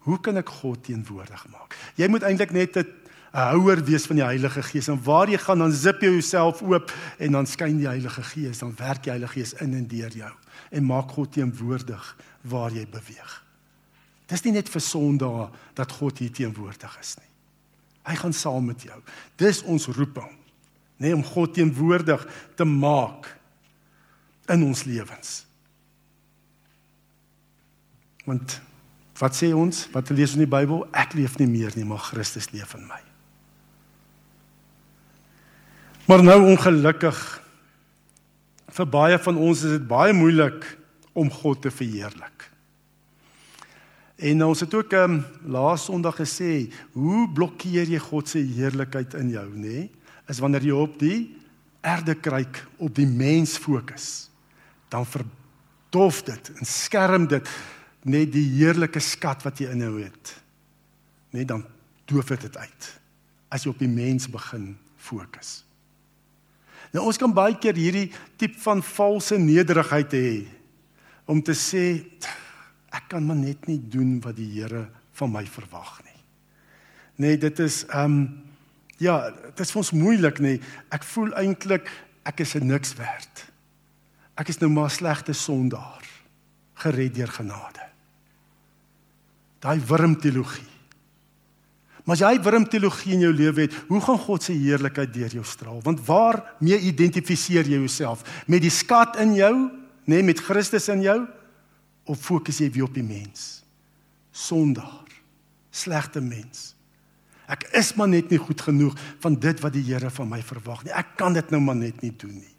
Hoe 0.09 0.20
kan 0.20 0.37
ek 0.40 0.48
God 0.61 0.85
teenwoordig 0.85 1.44
maak? 1.52 1.76
Jy 1.96 2.09
moet 2.09 2.24
eintlik 2.24 2.52
net 2.52 2.76
'n 2.76 2.87
houer 3.33 3.85
wees 3.85 4.07
van 4.07 4.16
die 4.16 4.24
Heilige 4.24 4.62
Gees 4.62 4.88
en 4.88 5.02
waar 5.04 5.28
jy 5.28 5.38
gaan 5.38 5.59
dan 5.59 5.72
zip 5.72 6.00
jy 6.00 6.11
jouself 6.11 6.62
oop 6.62 6.92
en 7.18 7.33
dan 7.33 7.46
skyn 7.46 7.76
die 7.78 7.87
Heilige 7.87 8.22
Gees, 8.22 8.59
dan 8.59 8.72
werk 8.76 9.02
die 9.02 9.11
Heilige 9.11 9.33
Gees 9.33 9.52
in 9.52 9.74
en 9.74 9.87
deur 9.87 10.11
jou 10.11 10.33
en 10.70 10.85
maak 10.85 11.11
God 11.11 11.33
teenwoordig 11.33 12.16
waar 12.42 12.72
jy 12.72 12.87
beweeg. 12.87 13.44
Dis 14.28 14.44
nie 14.44 14.52
net 14.52 14.68
vir 14.68 14.81
Sondag 14.81 15.52
dat 15.74 15.92
God 15.92 16.18
hier 16.18 16.33
teenwoordig 16.33 16.98
is 17.00 17.16
nie. 17.16 17.28
Hy 18.09 18.14
gaan 18.16 18.33
saam 18.33 18.64
met 18.64 18.83
jou. 18.83 19.00
Dis 19.37 19.62
ons 19.62 19.87
roeping. 19.87 20.37
nê, 20.98 21.07
nee, 21.07 21.14
om 21.14 21.22
God 21.24 21.54
teenwoordig 21.54 22.26
te 22.57 22.64
maak 22.64 23.38
in 24.48 24.64
ons 24.64 24.85
lewens. 24.85 25.47
Want 28.28 28.58
wat 29.18 29.34
sê 29.34 29.50
ons? 29.56 29.86
Wat 29.94 30.12
lees 30.12 30.34
ons 30.34 30.38
in 30.38 30.44
die 30.44 30.52
Bybel? 30.52 30.84
Ek 30.92 31.16
leef 31.18 31.38
nie 31.40 31.48
meer 31.50 31.74
nie, 31.78 31.86
maar 31.88 32.04
Christus 32.10 32.50
leef 32.52 32.74
in 32.76 32.84
my. 32.86 33.00
Maar 36.08 36.24
nou 36.24 36.38
ongelukkig 36.52 37.18
vir 38.78 38.88
baie 38.88 39.16
van 39.20 39.40
ons 39.40 39.64
is 39.64 39.74
dit 39.76 39.88
baie 39.88 40.14
moeilik 40.16 40.62
om 41.18 41.30
God 41.32 41.64
te 41.64 41.72
verheerlik. 41.74 42.46
En 44.18 44.44
ons 44.48 44.60
het 44.64 44.74
ook 44.74 44.94
um, 44.98 45.18
laas 45.46 45.84
Sondag 45.86 46.16
gesê, 46.20 46.68
hoe 46.94 47.26
blokkeer 47.34 47.90
jy 47.90 48.00
God 48.02 48.30
se 48.30 48.42
heerlikheid 48.42 49.14
in 49.18 49.32
jou, 49.34 49.46
nê? 49.54 49.64
Nee? 49.64 49.84
Is 50.28 50.40
wanneer 50.44 50.66
jy 50.68 50.74
op 50.76 50.96
die 51.00 51.18
aarde 51.86 52.12
kyk, 52.18 52.60
op 52.76 52.92
die 52.96 53.06
mens 53.08 53.54
fokus. 53.60 54.28
Dan 54.92 55.06
verdof 55.08 56.20
dit 56.26 56.50
en 56.58 56.68
skerm 56.68 57.28
dit 57.30 57.48
net 58.02 58.32
die 58.32 58.46
heerlike 58.58 59.00
skat 59.00 59.42
wat 59.46 59.58
jy 59.61 59.72
inhou 59.74 59.98
het. 60.00 60.34
Net 61.34 61.48
dan 61.48 61.64
doof 62.08 62.30
dit 62.37 62.56
uit. 62.56 62.90
As 63.50 63.64
jy 63.64 63.72
op 63.72 63.80
die 63.82 63.90
mens 63.90 64.28
begin 64.30 64.76
fokus. 64.96 65.62
Nou 66.92 67.04
ons 67.08 67.18
kan 67.20 67.32
baie 67.34 67.56
keer 67.61 67.76
hierdie 67.76 68.08
tipe 68.40 68.58
van 68.62 68.82
valse 68.84 69.37
nederigheid 69.40 70.14
hê 70.16 70.30
om 71.28 71.42
te 71.44 71.52
sê 71.52 72.00
ek 72.96 73.11
kan 73.12 73.24
maar 73.26 73.37
net 73.37 73.66
nie 73.68 73.80
doen 73.92 74.16
wat 74.24 74.38
die 74.38 74.48
Here 74.54 74.87
van 75.18 75.32
my 75.34 75.44
verwag 75.44 75.98
nie. 76.06 76.20
Nee, 77.18 77.37
dit 77.37 77.58
is 77.61 77.82
ehm 77.90 78.04
um, 78.04 78.20
ja, 78.98 79.28
dit 79.30 79.61
is 79.62 79.70
vir 79.70 79.78
ons 79.78 79.94
moeilik 79.94 80.40
nê. 80.42 80.56
Ek 80.94 81.04
voel 81.06 81.34
eintlik 81.38 81.90
ek 82.26 82.40
is 82.42 82.56
niks 82.58 82.96
werd. 82.98 83.44
Ek 84.38 84.48
is 84.50 84.58
nou 84.62 84.70
maar 84.70 84.88
'n 84.88 84.96
slegte 84.96 85.32
sondaar 85.32 86.02
gered 86.82 87.14
deur 87.14 87.30
genade. 87.34 87.86
Daai 89.62 89.78
wurmteologie. 89.82 90.66
Maar 92.06 92.16
as 92.16 92.22
jy 92.24 92.42
wurmteologie 92.42 93.16
in 93.18 93.26
jou 93.26 93.32
lewe 93.34 93.66
het, 93.66 93.74
hoe 93.90 94.00
gaan 94.00 94.20
God 94.22 94.46
se 94.46 94.54
heerlikheid 94.56 95.10
deur 95.12 95.34
jou 95.40 95.44
straal? 95.44 95.82
Want 95.84 96.00
waar 96.06 96.40
mee 96.64 96.78
identifiseer 96.88 97.68
jy 97.68 97.82
jouself? 97.82 98.22
Met 98.46 98.62
die 98.64 98.72
skat 98.72 99.18
in 99.20 99.34
jou, 99.36 99.52
nê, 100.08 100.20
nee, 100.20 100.30
met 100.30 100.40
Christus 100.40 100.88
in 100.88 101.04
jou? 101.04 101.18
of 102.08 102.18
fokus 102.24 102.60
jy 102.62 102.70
weer 102.72 102.88
op 102.88 102.96
die 102.96 103.04
mens? 103.04 103.60
Sondaar, 104.32 105.08
slegte 105.70 106.22
mens. 106.24 106.72
Ek 107.48 107.64
is 107.76 107.94
maar 107.96 108.10
net 108.12 108.32
nie 108.32 108.40
goed 108.40 108.60
genoeg 108.60 108.96
van 109.22 109.36
dit 109.40 109.60
wat 109.64 109.74
die 109.76 109.84
Here 109.86 110.10
van 110.12 110.28
my 110.28 110.40
verwag 110.44 110.84
nie. 110.84 110.92
Ek 110.96 111.14
kan 111.20 111.36
dit 111.36 111.52
nou 111.52 111.60
maar 111.64 111.78
net 111.78 112.02
nie 112.04 112.12
doen 112.12 112.36
nie. 112.36 112.54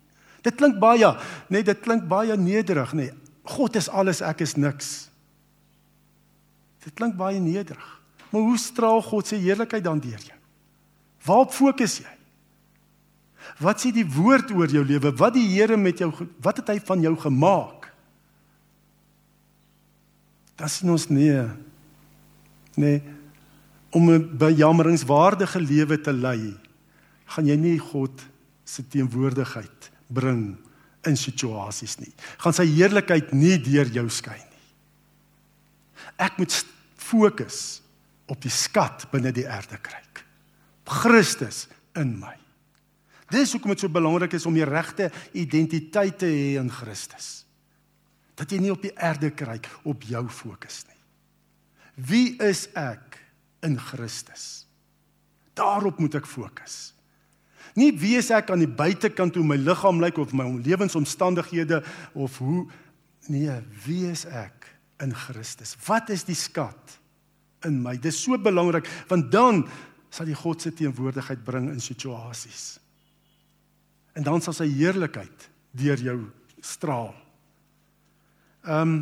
Dit 0.45 0.57
klink 0.57 0.79
baie, 0.81 1.09
net 1.51 1.67
dit 1.67 1.81
klink 1.83 2.07
baie 2.09 2.37
nederig, 2.39 2.93
nê. 2.97 3.09
God 3.49 3.75
is 3.79 3.89
alles, 3.89 4.21
ek 4.21 4.43
is 4.45 4.55
niks. 4.55 5.09
Dit 6.85 6.93
klink 6.95 7.17
baie 7.17 7.39
nederig. 7.41 7.87
Maar 8.29 8.45
hoe 8.45 8.59
straal 8.61 9.01
God 9.01 9.27
se 9.27 9.39
heerlikheid 9.41 9.83
dan 9.83 9.99
deur 9.99 10.21
jou? 10.21 10.37
Waarop 11.25 11.53
fokus 11.53 11.99
jy? 12.03 12.15
Wat 13.59 13.81
sê 13.81 13.89
die 13.91 14.05
woord 14.05 14.51
oor 14.53 14.69
jou 14.69 14.85
lewe? 14.85 15.11
Wat 15.17 15.33
die 15.33 15.47
Here 15.49 15.77
met 15.77 15.99
jou 15.99 16.11
wat 16.43 16.61
het 16.61 16.69
hy 16.75 16.79
van 16.85 17.01
jou 17.01 17.15
gemaak? 17.17 17.79
dan 20.59 20.67
sien 20.67 20.91
ons 20.91 21.07
nee. 21.07 21.45
Nee. 22.75 23.01
Om 23.89 24.11
'n 24.11 24.37
bejammeringswaardige 24.37 25.59
lewe 25.59 26.01
te 26.01 26.13
lei, 26.13 26.57
gaan 27.25 27.45
jy 27.45 27.55
nie 27.55 27.79
God 27.79 28.21
se 28.63 28.87
teenwoordigheid 28.87 29.91
bring 30.07 30.57
in 31.07 31.15
situasies 31.17 31.97
nie. 32.01 32.11
Gaan 32.41 32.55
sy 32.55 32.65
heerlikheid 32.67 33.31
nie 33.35 33.57
deur 33.63 33.87
jou 33.93 34.07
skyn 34.11 34.43
nie. 34.43 34.67
Ek 36.19 36.39
moet 36.41 36.53
fokus 36.99 37.79
op 38.29 38.41
die 38.43 38.53
skat 38.53 39.07
binne 39.13 39.31
die 39.35 39.47
aarde 39.49 39.79
kry. 39.81 40.01
Christus 40.89 41.67
in 41.97 42.15
my. 42.19 42.35
Dis 43.29 43.53
hoekom 43.53 43.75
dit 43.75 43.83
so 43.83 43.91
belangrik 43.93 44.33
is 44.33 44.47
om 44.49 44.55
die 44.57 44.65
regte 44.65 45.11
identiteit 45.37 46.17
te 46.21 46.29
hê 46.29 46.57
in 46.61 46.71
Christus 46.73 47.45
dat 48.39 48.53
jy 48.53 48.61
nie 48.63 48.71
op 48.71 48.79
die 48.79 48.93
aarde 48.95 49.33
kyk 49.35 49.67
op 49.83 50.05
jou 50.07 50.21
fokus 50.31 50.85
nie. 50.87 50.99
Wie 51.99 52.37
is 52.39 52.69
ek 52.79 53.17
in 53.67 53.75
Christus? 53.75 54.63
Daarop 55.59 55.99
moet 55.99 56.15
ek 56.21 56.29
fokus. 56.29 56.93
Nie 57.79 57.91
wie 57.95 58.17
ek 58.19 58.51
aan 58.51 58.63
die 58.63 58.69
buitekant 58.69 59.37
hoe 59.39 59.45
my 59.45 59.57
liggaam 59.59 60.01
lyk 60.03 60.19
of 60.19 60.33
my 60.35 60.47
lewensomstandighede 60.65 61.81
of 62.13 62.37
hoe 62.41 62.65
nee, 63.29 63.55
wie 63.85 64.09
is 64.09 64.25
ek 64.25 64.67
in 65.03 65.13
Christus? 65.15 65.77
Wat 65.87 66.09
is 66.09 66.25
die 66.27 66.37
skat 66.37 66.97
in 67.67 67.79
my? 67.83 67.95
Dis 68.01 68.19
so 68.23 68.37
belangrik 68.37 68.89
want 69.07 69.31
dan 69.31 69.63
sal 70.09 70.27
die 70.29 70.37
God 70.37 70.61
se 70.61 70.73
teenwoordigheid 70.73 71.43
bring 71.45 71.69
in 71.69 71.81
situasies. 71.81 72.79
En 74.17 74.25
dan 74.25 74.41
sal 74.41 74.57
sy 74.57 74.67
heerlikheid 74.73 75.49
deur 75.77 76.01
jou 76.03 76.19
straal. 76.65 77.13
Ehm 78.67 78.81
um, 78.81 78.99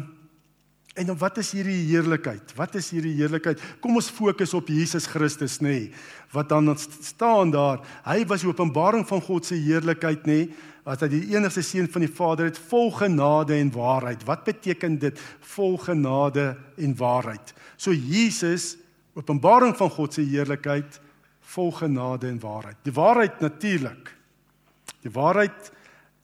en 0.98 1.12
dan 1.12 1.18
wat 1.22 1.38
is 1.38 1.52
hierdie 1.54 1.84
heerlikheid? 1.92 2.54
Wat 2.58 2.76
is 2.76 2.90
hierdie 2.94 3.14
heerlikheid? 3.20 3.62
Kom 3.84 4.00
ons 4.00 4.10
fokus 4.10 4.56
op 4.58 4.70
Jesus 4.74 5.06
Christus 5.10 5.60
nê. 5.62 5.68
Nee, 5.68 5.92
wat 6.34 6.50
dan 6.50 6.74
staan 6.78 7.54
daar? 7.54 7.84
Hy 8.08 8.26
was 8.28 8.44
die 8.44 8.50
openbaring 8.50 9.06
van 9.08 9.22
God 9.22 9.46
se 9.46 9.56
heerlikheid 9.56 10.26
nê. 10.26 10.42
Nee, 10.48 10.74
as 10.88 11.02
hy 11.04 11.10
die 11.12 11.26
enigste 11.36 11.62
seun 11.66 11.90
van 11.92 12.06
die 12.06 12.12
Vader 12.12 12.48
het 12.48 12.60
vol 12.70 12.94
genade 12.96 13.58
en 13.58 13.72
waarheid. 13.74 14.24
Wat 14.28 14.46
beteken 14.48 14.96
dit 15.02 15.20
vol 15.54 15.76
genade 15.84 16.54
en 16.80 16.94
waarheid? 16.96 17.52
So 17.76 17.92
Jesus 17.92 18.78
openbaring 19.18 19.76
van 19.76 19.92
God 19.92 20.16
se 20.16 20.24
heerlikheid 20.24 21.02
vol 21.54 21.74
genade 21.76 22.30
en 22.32 22.40
waarheid. 22.40 22.80
Die 22.88 22.96
waarheid 22.96 23.44
natuurlik. 23.44 24.14
Die 25.04 25.12
waarheid 25.12 25.72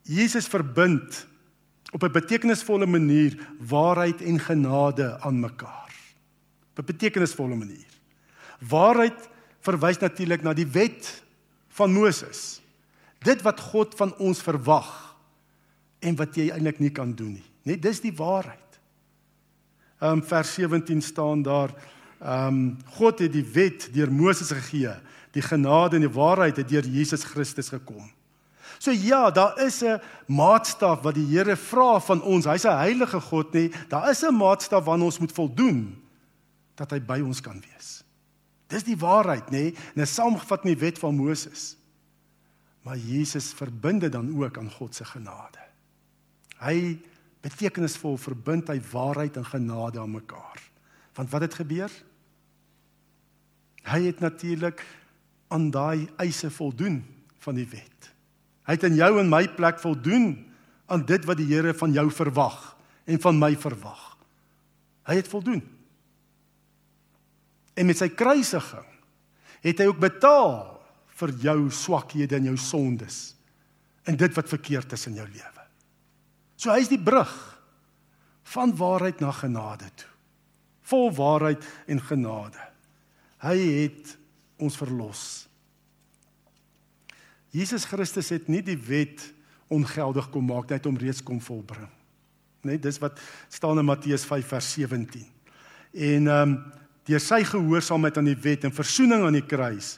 Jesus 0.08 0.48
verbind 0.52 1.26
op 1.94 2.04
'n 2.04 2.12
betekenisvolle 2.12 2.86
manier 2.86 3.38
waarheid 3.60 4.22
en 4.22 4.40
genade 4.40 5.20
aan 5.20 5.40
mekaar. 5.40 5.94
Op 6.72 6.78
'n 6.78 6.86
betekenisvolle 6.86 7.56
manier. 7.56 7.92
Waarheid 8.60 9.30
verwys 9.60 9.98
natuurlik 9.98 10.42
na 10.42 10.54
die 10.54 10.68
wet 10.68 11.24
van 11.68 11.94
Moses. 11.94 12.62
Dit 13.20 13.42
wat 13.42 13.60
God 13.60 13.96
van 13.96 14.18
ons 14.18 14.42
verwag 14.42 15.16
en 16.00 16.16
wat 16.16 16.36
jy 16.36 16.50
eintlik 16.50 16.80
nie 16.80 16.92
kan 16.92 17.16
doen 17.16 17.34
nie. 17.34 17.50
Net 17.64 17.82
dis 17.82 18.02
die 18.02 18.14
waarheid. 18.16 18.80
Ehm 20.00 20.12
um, 20.12 20.24
vers 20.24 20.54
17 20.54 21.02
staan 21.02 21.42
daar 21.42 21.72
ehm 22.20 22.48
um, 22.48 22.78
God 22.86 23.20
het 23.20 23.32
die 23.34 23.46
wet 23.54 23.90
deur 23.94 24.12
Moses 24.12 24.52
gegee. 24.52 24.96
Die 25.32 25.42
genade 25.42 25.96
en 25.96 26.02
die 26.02 26.20
waarheid 26.20 26.58
het 26.58 26.70
deur 26.70 26.86
Jesus 26.86 27.24
Christus 27.24 27.70
gekom. 27.70 28.12
So 28.80 28.92
ja, 28.92 29.32
daar 29.32 29.60
is 29.60 29.84
'n 29.84 30.02
maatstaf 30.28 31.02
wat 31.02 31.16
die 31.16 31.28
Here 31.28 31.56
vra 31.56 32.00
van 32.00 32.22
ons. 32.22 32.46
Hy's 32.46 32.66
'n 32.66 32.78
heilige 32.78 33.20
God, 33.20 33.54
nê? 33.54 33.74
Daar 33.88 34.10
is 34.10 34.24
'n 34.24 34.36
maatstaf 34.36 34.84
waaraan 34.84 35.06
ons 35.06 35.20
moet 35.20 35.32
voldoen 35.32 36.04
dat 36.76 36.92
hy 36.92 37.00
by 37.00 37.20
ons 37.20 37.42
kan 37.42 37.62
wees. 37.62 38.04
Dis 38.68 38.84
die 38.84 38.98
waarheid, 38.98 39.52
nê? 39.52 39.74
En 39.94 40.02
dit 40.02 40.10
saamgevat 40.10 40.64
in 40.64 40.74
die 40.74 40.82
wet 40.82 41.00
van 41.00 41.16
Moses. 41.16 41.76
Maar 42.84 42.98
Jesus 42.98 43.54
verbind 43.54 44.02
dit 44.02 44.12
dan 44.12 44.44
ook 44.44 44.58
aan 44.58 44.72
God 44.72 44.96
se 44.96 45.06
genade. 45.06 45.60
Hy 46.60 47.00
betekenisvol 47.44 48.18
verbind 48.18 48.68
hy 48.68 48.80
waarheid 48.92 49.38
en 49.38 49.46
genade 49.46 50.00
aan 50.00 50.12
mekaar. 50.12 50.62
Want 51.14 51.30
wat 51.30 51.42
het 51.42 51.54
gebeur? 51.54 51.92
Hy 53.84 54.02
het 54.08 54.20
natuurlik 54.20 54.86
aan 55.48 55.70
daai 55.72 56.08
eise 56.18 56.52
voldoen 56.52 57.04
van 57.44 57.56
die 57.56 57.68
wet. 57.68 58.13
Hy 58.64 58.78
het 58.78 58.88
in 58.88 58.98
jou 59.00 59.12
en 59.20 59.32
my 59.32 59.44
plek 59.58 59.82
voldoen 59.82 60.32
aan 60.92 61.06
dit 61.08 61.26
wat 61.28 61.40
die 61.40 61.50
Here 61.50 61.74
van 61.76 61.94
jou 61.96 62.08
verwag 62.12 62.60
en 63.10 63.20
van 63.20 63.40
my 63.40 63.54
verwag. 63.60 64.02
Hy 65.08 65.18
het 65.20 65.28
voldoen. 65.28 65.62
En 67.76 67.90
met 67.90 68.00
sy 68.00 68.10
kruisiging 68.14 68.88
het 69.64 69.80
hy 69.80 69.88
ook 69.90 70.00
betaal 70.00 70.74
vir 71.20 71.34
jou 71.44 71.58
swakhede 71.74 72.38
en 72.38 72.52
jou 72.52 72.58
sondes 72.60 73.34
en 74.08 74.18
dit 74.20 74.36
wat 74.36 74.52
verkeerd 74.52 74.96
is 74.96 75.08
in 75.08 75.20
jou 75.20 75.28
lewe. 75.28 75.66
So 76.60 76.72
hy's 76.72 76.92
die 76.92 77.02
brug 77.02 77.32
van 78.54 78.76
waarheid 78.78 79.22
na 79.24 79.32
genade 79.36 79.90
toe. 79.96 80.12
Vol 80.84 81.10
waarheid 81.16 81.64
en 81.88 82.02
genade. 82.04 82.60
Hy 83.44 83.56
het 83.84 84.14
ons 84.60 84.76
verlos. 84.80 85.24
Jesus 87.54 87.86
Christus 87.86 88.32
het 88.34 88.48
nie 88.50 88.64
die 88.66 88.80
wet 88.88 89.28
ongeldig 89.74 90.30
kom 90.34 90.48
maak 90.50 90.72
net 90.74 90.88
om 90.90 90.98
reeds 90.98 91.22
kom 91.26 91.42
volbring. 91.42 91.90
Net 92.66 92.82
dis 92.82 92.98
wat 93.02 93.20
staan 93.52 93.78
in 93.78 93.86
Matteus 93.86 94.26
5 94.26 94.48
vers 94.56 94.72
17. 94.74 95.28
En 95.94 96.32
ehm 96.32 96.56
um, 96.56 96.56
deur 97.04 97.20
sy 97.20 97.42
gehoorsaamheid 97.44 98.16
aan 98.18 98.30
die 98.30 98.40
wet 98.40 98.64
en 98.64 98.72
verzoening 98.72 99.26
aan 99.28 99.36
die 99.36 99.44
kruis 99.44 99.98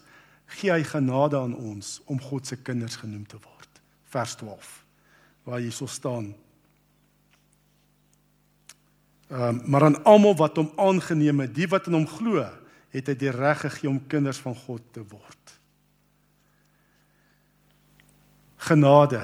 gee 0.58 0.72
hy 0.74 0.82
genade 0.90 1.38
aan 1.38 1.54
ons 1.54 2.00
om 2.10 2.18
God 2.18 2.50
se 2.50 2.58
kinders 2.58 2.98
genoem 2.98 3.28
te 3.30 3.38
word. 3.38 3.82
Vers 4.10 4.34
12 4.42 4.72
waar 5.46 5.62
hierso 5.62 5.86
staan. 5.86 6.34
Ehm 9.30 9.42
um, 9.42 9.62
maar 9.70 9.84
aan 9.84 10.04
almal 10.04 10.36
wat 10.36 10.58
hom 10.58 10.72
aangeneem 10.76 11.46
het, 11.46 11.56
die 11.56 11.70
wat 11.70 11.88
in 11.88 12.00
hom 12.02 12.08
glo, 12.10 12.44
het 12.90 13.08
hy 13.08 13.16
die 13.16 13.32
reg 13.32 13.62
gegee 13.64 13.90
om 13.90 14.02
kinders 14.08 14.42
van 14.42 14.58
God 14.66 14.82
te 14.92 15.06
word. 15.06 15.56
Genade. 18.66 19.22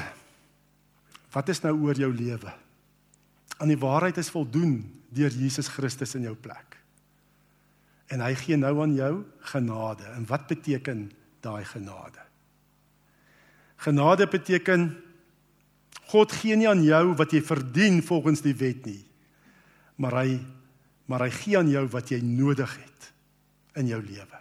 Wat 1.34 1.50
is 1.50 1.62
nou 1.64 1.74
oor 1.88 1.98
jou 1.98 2.12
lewe? 2.14 2.52
Aan 3.58 3.72
die 3.72 3.80
waarheid 3.80 4.20
is 4.22 4.30
voldoen 4.34 4.82
deur 5.14 5.34
Jesus 5.34 5.70
Christus 5.72 6.14
in 6.18 6.28
jou 6.28 6.36
plek. 6.38 6.78
En 8.12 8.22
hy 8.22 8.34
gee 8.38 8.58
nou 8.60 8.74
aan 8.84 8.94
jou 8.96 9.14
genade. 9.54 10.06
En 10.18 10.28
wat 10.30 10.50
beteken 10.52 11.08
daai 11.42 11.64
genade? 11.66 12.22
Genade 13.82 14.28
beteken 14.30 14.92
God 16.12 16.34
gee 16.36 16.58
nie 16.60 16.68
aan 16.68 16.84
jou 16.84 17.14
wat 17.16 17.32
jy 17.32 17.39
verdien 17.46 18.02
volgens 18.04 18.44
die 18.44 18.56
wet 18.60 18.86
nie. 18.86 19.00
Maar 19.96 20.24
hy 20.24 20.42
maar 21.12 21.26
hy 21.26 21.32
gee 21.36 21.58
aan 21.60 21.68
jou 21.68 21.82
wat 21.92 22.12
jy 22.14 22.22
nodig 22.24 22.72
het 22.72 23.08
in 23.82 23.89
jou 23.89 23.98
lewe. 24.00 24.38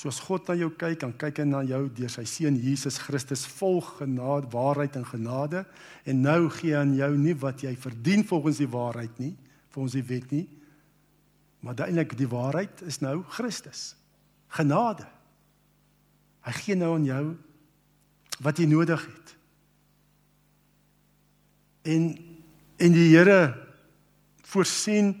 Soos 0.00 0.16
God 0.24 0.46
na 0.48 0.54
jou 0.56 0.70
kyk, 0.80 0.96
dan 1.02 1.12
kyk 1.12 1.42
hy 1.42 1.44
na 1.44 1.60
jou 1.66 1.82
deur 1.92 2.08
sy 2.08 2.22
seun 2.24 2.56
Jesus 2.56 2.96
Christus 3.02 3.42
vol 3.58 3.82
genade, 3.84 4.48
waarheid 4.52 4.96
en 4.96 5.04
genade 5.04 5.66
en 6.08 6.22
nou 6.24 6.46
gee 6.54 6.72
hy 6.72 6.78
aan 6.80 6.94
jou 6.96 7.10
nie 7.20 7.34
wat 7.42 7.60
jy 7.66 7.74
verdien 7.76 8.24
volgens 8.24 8.62
die 8.62 8.70
waarheid 8.70 9.18
nie, 9.20 9.34
volgens 9.74 9.98
die 9.98 10.06
wet 10.08 10.32
nie, 10.32 10.46
maar 11.60 11.76
uiteindelik 11.76 12.16
die 12.16 12.30
waarheid 12.30 12.80
is 12.88 13.02
nou 13.04 13.18
Christus. 13.36 13.90
Genade. 14.56 15.04
Hy 16.48 16.54
gee 16.62 16.78
nou 16.80 16.94
aan 16.96 17.04
jou 17.04 17.24
wat 18.40 18.58
jy 18.58 18.70
nodig 18.70 19.04
het. 19.04 19.34
En 21.92 22.12
en 22.80 22.94
die 22.96 23.10
Here 23.12 23.52
voorsien 24.48 25.12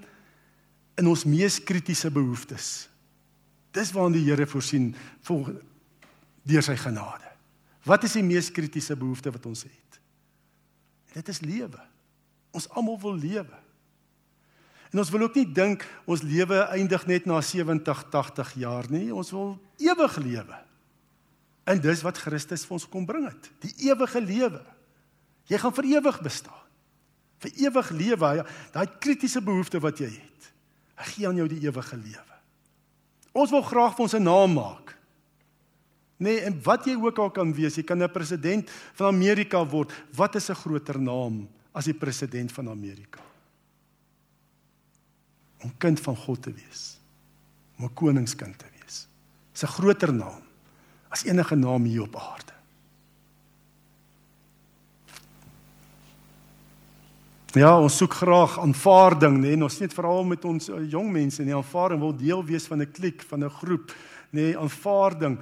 in 0.96 1.08
ons 1.10 1.26
mees 1.28 1.58
kritiese 1.60 2.08
behoeftes. 2.08 2.89
Dis 3.76 3.92
waarin 3.94 4.16
die 4.16 4.24
Here 4.26 4.46
voorsien 4.50 4.90
vol 5.26 5.46
deur 6.48 6.64
sy 6.64 6.76
genade. 6.80 7.28
Wat 7.86 8.04
is 8.04 8.16
die 8.18 8.24
mees 8.26 8.50
kritiese 8.52 8.96
behoefte 8.98 9.32
wat 9.32 9.46
ons 9.46 9.64
het? 9.68 10.00
En 11.10 11.20
dit 11.20 11.28
is 11.32 11.42
lewe. 11.44 11.80
Ons 12.56 12.68
almal 12.74 12.98
wil 13.00 13.18
lewe. 13.18 13.60
En 14.90 14.98
ons 14.98 15.12
wil 15.14 15.28
ook 15.28 15.38
nie 15.38 15.46
dink 15.54 15.84
ons 16.10 16.22
lewe 16.26 16.64
eindig 16.74 17.06
net 17.06 17.28
na 17.30 17.38
70, 17.40 18.04
80 18.10 18.54
jaar 18.58 18.90
nie. 18.90 19.06
Ons 19.14 19.30
wil 19.34 19.54
ewig 19.78 20.16
lewe. 20.24 20.58
En 21.70 21.78
dis 21.80 22.02
wat 22.02 22.18
Christus 22.18 22.66
vir 22.66 22.76
ons 22.80 22.88
kom 22.90 23.06
bring 23.06 23.28
het, 23.28 23.52
die 23.62 23.90
ewige 23.90 24.20
lewe. 24.24 24.64
Jy 25.46 25.60
gaan 25.62 25.74
vir 25.76 25.92
ewig 25.94 26.18
bestaan 26.24 26.60
vir 27.40 27.52
ewig 27.66 27.92
lewe, 27.96 28.32
daai 28.74 28.88
kritiese 29.00 29.40
behoefte 29.44 29.80
wat 29.82 30.00
jy 30.02 30.10
het. 30.12 30.50
Hy 31.00 31.06
gee 31.14 31.28
aan 31.28 31.40
jou 31.40 31.46
die 31.48 31.62
ewige 31.64 31.96
lewe. 31.96 32.39
Ons 33.32 33.50
wil 33.50 33.62
graag 33.62 33.94
vir 33.94 34.02
ons 34.02 34.14
'n 34.14 34.22
naam 34.22 34.52
maak. 34.52 34.96
Nee, 36.16 36.40
en 36.40 36.62
wat 36.62 36.84
jy 36.84 36.96
ook 37.00 37.18
al 37.18 37.30
kan 37.30 37.52
wees, 37.54 37.76
jy 37.76 37.82
kan 37.82 38.02
'n 38.02 38.12
president 38.12 38.70
van 38.70 39.06
Amerika 39.06 39.66
word. 39.66 39.92
Wat 40.12 40.34
is 40.34 40.50
'n 40.50 40.54
groter 40.54 41.00
naam 41.00 41.48
as 41.72 41.84
die 41.84 41.94
president 41.94 42.52
van 42.52 42.68
Amerika? 42.68 43.20
Om 45.62 45.76
kind 45.78 46.00
van 46.00 46.16
God 46.16 46.42
te 46.42 46.52
wees. 46.52 46.98
Om 47.78 47.84
'n 47.84 47.94
koningskind 47.94 48.58
te 48.58 48.66
wees. 48.80 49.08
Dis 49.52 49.62
'n 49.62 49.66
groter 49.66 50.12
naam 50.12 50.42
as 51.08 51.24
enige 51.24 51.56
naam 51.56 51.84
hier 51.84 52.02
op 52.02 52.16
aarde. 52.16 52.49
Ja, 57.58 57.72
ons 57.82 57.96
soek 57.98 58.12
graag 58.14 58.52
aanvaarding, 58.62 59.40
nê, 59.40 59.56
nee, 59.56 59.64
ons 59.66 59.80
net 59.82 59.94
veral 59.96 60.22
met 60.28 60.44
ons 60.46 60.68
uh, 60.70 60.76
jong 60.86 61.08
mense, 61.10 61.42
nie 61.42 61.54
aanvaarding 61.56 61.98
wil 61.98 62.12
deel 62.14 62.44
wees 62.46 62.68
van 62.70 62.78
'n 62.78 62.92
klik, 62.92 63.24
van 63.26 63.42
'n 63.42 63.50
groep, 63.50 63.90
nê, 64.30 64.54
nee, 64.54 64.58
aanvaarding 64.58 65.38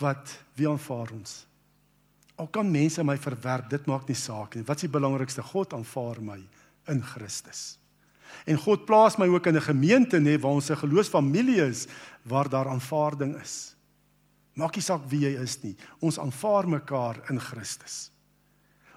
wat 0.00 0.32
wie 0.56 0.68
aanvaar 0.68 1.12
ons? 1.12 1.44
Al 2.36 2.46
kan 2.46 2.70
mense 2.70 3.04
my 3.04 3.18
verwerp, 3.18 3.68
dit 3.68 3.86
maak 3.86 4.08
nie 4.08 4.16
saak 4.16 4.54
nie. 4.54 4.64
Wat 4.64 4.76
is 4.76 4.88
die 4.88 4.96
belangrikste? 4.98 5.42
God 5.42 5.74
aanvaar 5.74 6.22
my 6.22 6.40
in 6.88 7.02
Christus. 7.02 7.78
En 8.46 8.56
God 8.56 8.86
plaas 8.86 9.18
my 9.18 9.26
ook 9.26 9.46
in 9.46 9.56
'n 9.56 9.60
gemeente, 9.60 10.16
nê, 10.16 10.22
nee, 10.22 10.38
waar 10.38 10.52
ons 10.52 10.70
'n 10.70 10.76
geloofsfamilie 10.76 11.68
is 11.68 11.86
waar 12.24 12.48
daar 12.48 12.68
aanvaarding 12.68 13.36
is. 13.42 13.74
Maak 14.54 14.74
nie 14.74 14.82
saak 14.82 15.02
wie 15.08 15.20
jy 15.20 15.42
is 15.42 15.62
nie. 15.62 15.76
Ons 16.00 16.18
aanvaar 16.18 16.68
mekaar 16.68 17.20
in 17.28 17.40
Christus. 17.40 18.10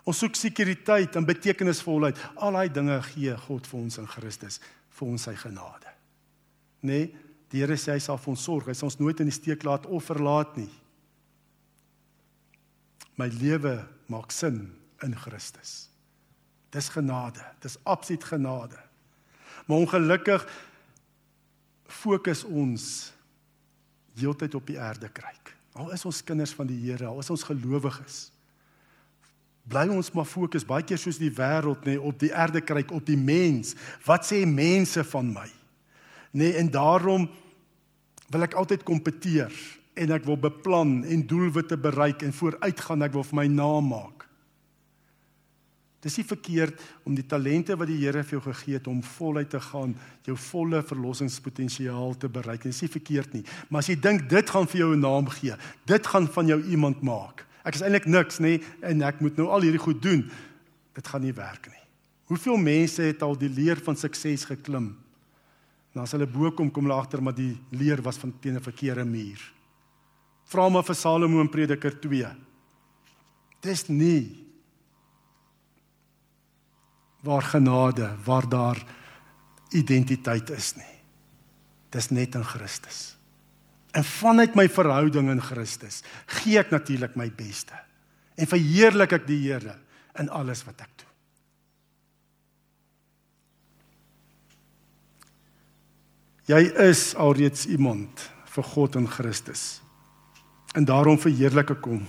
Ons 0.07 0.21
soek 0.23 0.37
sekuriteit 0.37 1.15
en 1.15 1.27
betekenisvolheid. 1.27 2.17
Al 2.41 2.57
daai 2.57 2.71
dinge 2.73 2.97
gee 3.11 3.35
God 3.45 3.67
vir 3.69 3.79
ons 3.83 3.99
in 4.01 4.09
Christus 4.09 4.61
vir 4.97 5.07
ons 5.07 5.27
sy 5.27 5.35
genade. 5.39 5.91
Nê? 6.81 6.87
Nee, 6.89 7.11
die 7.51 7.59
Here 7.61 7.75
sê 7.75 7.97
hy 7.97 8.01
sal 8.01 8.19
vir 8.21 8.31
ons 8.33 8.43
sorg. 8.47 8.69
Hy 8.69 8.75
sal 8.77 8.87
ons 8.87 8.99
nooit 9.01 9.19
in 9.19 9.27
die 9.27 9.35
steek 9.35 9.65
laat 9.67 9.85
of 9.91 10.05
verlaat 10.07 10.55
nie. 10.55 10.71
My 13.19 13.27
lewe 13.27 13.81
maak 14.11 14.31
sin 14.31 14.69
in 15.03 15.15
Christus. 15.19 15.89
Dis 16.71 16.87
genade. 16.93 17.43
Dis 17.61 17.75
absoluut 17.83 18.23
genade. 18.23 18.79
Maar 19.67 19.83
ongelukkig 19.83 20.45
fokus 21.91 22.45
ons 22.47 22.85
heeltyd 24.15 24.55
op 24.55 24.69
die 24.71 24.79
aarde 24.79 25.11
kyk. 25.11 25.51
Al 25.75 25.91
is 25.95 26.05
ons 26.07 26.23
kinders 26.23 26.55
van 26.55 26.67
die 26.67 26.79
Here, 26.79 27.07
al 27.07 27.19
is 27.19 27.29
ons 27.31 27.43
gelowiges 27.47 28.29
bly 29.69 29.87
ons 29.93 30.11
maar 30.15 30.25
fokus 30.25 30.65
baie 30.67 30.83
keer 30.83 30.99
soos 30.99 31.19
die 31.21 31.31
wêreld 31.33 31.85
nê 31.85 31.97
op 31.97 32.17
die 32.19 32.33
aarde 32.33 32.61
kyk 32.61 32.91
op 32.91 33.05
die 33.05 33.19
mens. 33.19 33.75
Wat 34.05 34.25
sê 34.27 34.45
mense 34.45 35.03
van 35.11 35.33
my? 35.33 35.49
Nê 36.33 36.55
en 36.61 36.71
daarom 36.71 37.27
wil 38.31 38.47
ek 38.47 38.55
altyd 38.55 38.83
kompeteer 38.87 39.51
en 39.99 40.15
ek 40.15 40.25
wil 40.25 40.39
beplan 40.39 41.01
en 41.03 41.27
doelwitte 41.27 41.77
bereik 41.77 42.23
en 42.23 42.33
vooruitgaan 42.33 43.07
ek 43.07 43.15
wil 43.17 43.27
vir 43.27 43.39
my 43.41 43.47
naam 43.51 43.91
maak. 43.91 44.21
Dis 46.01 46.17
nie 46.17 46.25
verkeerd 46.25 46.79
om 47.05 47.13
die 47.13 47.25
talente 47.29 47.75
wat 47.77 47.89
die 47.91 47.99
Here 48.01 48.23
vir 48.25 48.39
jou 48.39 48.41
gegee 48.47 48.79
het 48.79 48.87
om 48.89 49.03
voluit 49.05 49.51
te 49.53 49.59
gaan, 49.61 49.93
jou 50.25 50.33
volle 50.49 50.81
verlossingspotensiaal 50.89 52.15
te 52.17 52.29
bereik. 52.31 52.63
Dis 52.65 52.81
nie 52.81 52.89
verkeerd 52.89 53.35
nie. 53.37 53.43
Maar 53.69 53.83
as 53.83 53.91
jy 53.91 53.99
dink 54.01 54.25
dit 54.31 54.49
gaan 54.49 54.65
vir 54.65 54.79
jou 54.81 54.95
'n 54.95 54.99
naam 54.99 55.29
gee, 55.29 55.53
dit 55.85 56.07
gaan 56.07 56.27
van 56.27 56.47
jou 56.47 56.61
iemand 56.63 57.01
maak, 57.01 57.45
Ek 57.63 57.77
is 57.77 57.83
eintlik 57.85 58.07
niks 58.09 58.39
nê 58.41 58.57
en 58.81 59.03
ek 59.05 59.21
moet 59.21 59.37
nou 59.37 59.49
al 59.53 59.61
hierdie 59.67 59.81
goed 59.81 60.01
doen. 60.01 60.25
Dit 60.97 61.07
gaan 61.07 61.21
nie 61.21 61.35
werk 61.35 61.69
nie. 61.69 61.85
Hoeveel 62.31 62.57
mense 62.57 63.03
het 63.03 63.21
al 63.21 63.35
die 63.37 63.51
leer 63.51 63.81
van 63.83 63.97
sukses 63.99 64.45
geklim? 64.47 64.93
Nou 65.91 66.05
as 66.05 66.13
hulle 66.15 66.27
bo 66.27 66.51
kom 66.55 66.71
kom 66.71 66.87
hulle 66.87 66.97
agter 66.97 67.21
maar 67.21 67.35
die 67.35 67.53
leer 67.75 68.01
was 68.01 68.17
van 68.17 68.33
teen 68.39 68.55
'n 68.55 68.63
verkeerde 68.63 69.05
muur. 69.05 69.41
Vra 70.45 70.69
maar 70.69 70.83
vir 70.83 70.95
Salomo 70.95 71.41
in 71.41 71.49
Prediker 71.49 71.99
2. 71.99 72.35
Dis 73.61 73.87
nie 73.87 74.41
waar 77.21 77.41
genade, 77.41 78.15
waar 78.25 78.49
daar 78.49 78.85
identiteit 79.69 80.49
is 80.49 80.75
nie. 80.75 80.95
Dis 81.89 82.09
net 82.09 82.35
in 82.35 82.43
Christus. 82.43 83.20
En 83.91 84.03
vanuit 84.07 84.55
my 84.55 84.69
verhouding 84.71 85.29
in 85.33 85.41
Christus 85.43 86.01
gee 86.39 86.59
ek 86.59 86.71
natuurlik 86.71 87.15
my 87.19 87.27
beste. 87.35 87.75
En 88.39 88.47
verheerlik 88.47 89.17
ek 89.19 89.27
die 89.27 89.41
Here 89.43 89.75
in 90.19 90.29
alles 90.31 90.63
wat 90.67 90.79
ek 90.83 90.93
doen. 90.95 91.09
Jy 96.51 96.63
is 96.83 97.11
alreeds 97.15 97.67
iemand 97.71 98.23
vir 98.51 98.65
God 98.73 98.95
in 98.99 99.07
Christus. 99.07 99.81
En 100.75 100.87
daarom 100.87 101.19
verheerlik 101.19 101.75
ek 101.75 101.85
hom. 101.87 102.03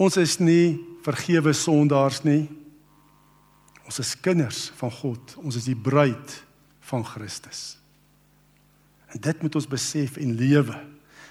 Ons 0.00 0.16
is 0.16 0.38
nie 0.40 0.78
vergewe 1.04 1.52
sondaars 1.54 2.22
nie. 2.24 2.46
Ons 3.84 4.00
is 4.02 4.14
kinders 4.22 4.68
van 4.78 4.94
God. 4.94 5.36
Ons 5.42 5.58
is 5.60 5.66
die 5.68 5.76
bruid 5.76 6.38
van 6.90 7.04
Christus. 7.06 7.79
En 9.10 9.20
dit 9.20 9.42
moet 9.42 9.54
ons 9.54 9.68
besef 9.68 10.16
en 10.16 10.34
lewe. 10.38 10.76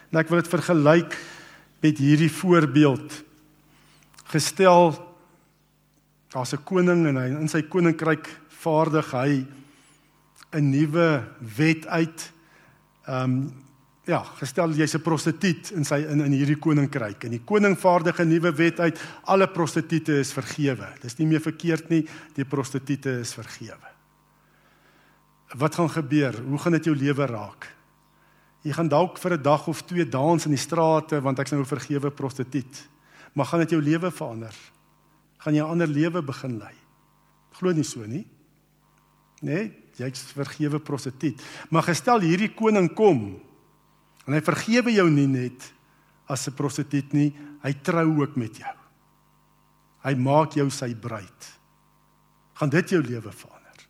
En 0.10 0.20
ek 0.22 0.32
wil 0.32 0.42
dit 0.42 0.52
vergelyk 0.52 1.16
met 1.84 2.02
hierdie 2.02 2.32
voorbeeld. 2.32 3.14
Gestel 4.34 4.92
daar's 6.30 6.54
'n 6.54 6.64
koning 6.64 7.08
en 7.08 7.18
hy 7.18 7.28
in 7.30 7.48
sy 7.48 7.62
koninkryk 7.62 8.28
vaardig 8.48 9.12
hy 9.12 9.46
'n 10.52 10.70
nuwe 10.70 11.24
wet 11.58 11.88
uit. 11.88 12.32
Ehm 13.08 13.24
um, 13.24 13.54
ja, 14.06 14.24
gestel 14.24 14.72
jy's 14.74 14.96
'n 14.96 15.02
prostituut 15.02 15.72
in 15.72 15.86
sy 15.86 16.06
in 16.10 16.22
in 16.22 16.32
hierdie 16.32 16.60
koninkryk 16.60 17.24
en 17.24 17.32
die 17.32 17.46
koning 17.46 17.78
vaardig 17.78 18.20
'n 18.20 18.28
nuwe 18.28 18.52
wet 18.52 18.80
uit. 18.80 19.00
Alle 19.24 19.48
prostituie 19.48 20.20
is 20.20 20.34
vergewe. 20.34 20.88
Dis 21.02 21.18
nie 21.18 21.28
meer 21.28 21.42
verkeerd 21.42 21.90
nie, 21.90 22.08
die 22.36 22.46
prostituie 22.46 23.20
is 23.20 23.34
vergewe 23.34 23.99
wat 25.58 25.76
gaan 25.76 25.90
gebeur? 25.90 26.42
Hoe 26.44 26.58
gaan 26.58 26.72
dit 26.72 26.86
jou 26.86 26.96
lewe 26.96 27.26
raak? 27.26 27.76
Jy 28.62 28.74
gaan 28.76 28.90
dalk 28.92 29.18
vir 29.18 29.34
'n 29.34 29.42
dag 29.42 29.68
of 29.68 29.82
twee 29.82 30.06
dans 30.06 30.46
in 30.46 30.52
die 30.52 30.60
strate 30.60 31.22
want 31.22 31.40
ek's 31.40 31.52
nou 31.52 31.62
'n 31.62 31.66
vergewe 31.66 32.12
prostituut. 32.12 32.88
Maar 33.34 33.46
gaan 33.46 33.60
dit 33.60 33.70
jou 33.70 33.82
lewe 33.82 34.12
verander? 34.12 34.56
Gaan 35.38 35.56
jy 35.56 35.62
'n 35.62 35.70
ander 35.70 35.88
lewe 35.88 36.22
begin 36.22 36.58
lei? 36.58 36.76
Glo 37.52 37.72
nie 37.72 37.84
so 37.84 38.06
nie. 38.06 38.28
Nee, 39.42 39.72
jy's 39.96 40.22
vergewe 40.36 40.80
prostituut. 40.80 41.42
Maar 41.70 41.84
gestel 41.84 42.20
hierdie 42.20 42.54
koning 42.54 42.94
kom 42.94 43.40
en 44.26 44.34
hy 44.34 44.42
vergewe 44.42 44.92
jou 44.92 45.10
nie 45.10 45.28
net 45.28 45.74
as 46.28 46.48
'n 46.48 46.54
prostituut 46.54 47.14
nie, 47.14 47.34
hy 47.64 47.74
trou 47.82 48.22
ook 48.22 48.36
met 48.36 48.58
jou. 48.58 48.76
Hy 50.04 50.16
maak 50.16 50.54
jou 50.54 50.70
sy 50.70 50.96
bruid. 50.96 51.60
Gaan 52.54 52.70
dit 52.70 52.90
jou 52.90 53.02
lewe 53.02 53.32
verander? 53.32 53.88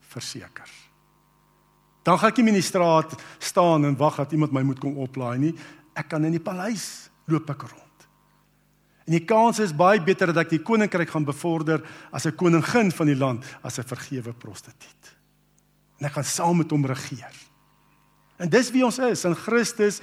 Verseker. 0.00 0.79
Dan 2.10 2.18
gaan 2.18 2.32
ek 2.32 2.40
nie 2.42 2.50
in 2.50 2.58
die 2.58 2.66
straat 2.66 3.12
staan 3.38 3.86
en 3.86 3.94
wag 3.94 4.16
dat 4.18 4.32
iemand 4.34 4.50
my 4.50 4.64
moet 4.66 4.80
kom 4.82 4.96
oplaai 4.98 5.36
nie. 5.38 5.52
Ek 5.94 6.08
kan 6.10 6.24
in 6.26 6.34
die 6.34 6.42
paleis 6.42 7.06
loop 7.30 7.52
ek 7.54 7.68
rond. 7.68 8.06
En 9.06 9.14
die 9.14 9.22
kans 9.22 9.60
is 9.62 9.74
baie 9.74 10.02
beter 10.02 10.32
dat 10.32 10.42
ek 10.42 10.56
die 10.56 10.62
koninkryk 10.66 11.12
gaan 11.12 11.28
bevorder 11.28 11.84
as 12.10 12.26
'n 12.26 12.34
koningin 12.34 12.90
van 12.90 13.06
die 13.06 13.14
land 13.14 13.46
as 13.62 13.78
'n 13.78 13.86
vergewe 13.86 14.32
prostituut. 14.32 15.14
En 16.00 16.06
ek 16.06 16.12
gaan 16.12 16.24
saam 16.24 16.56
met 16.56 16.70
hom 16.70 16.84
regeer. 16.84 17.36
En 18.38 18.48
dis 18.48 18.70
wie 18.70 18.84
ons 18.84 18.98
is 18.98 19.24
in 19.24 19.34
Christus 19.34 20.00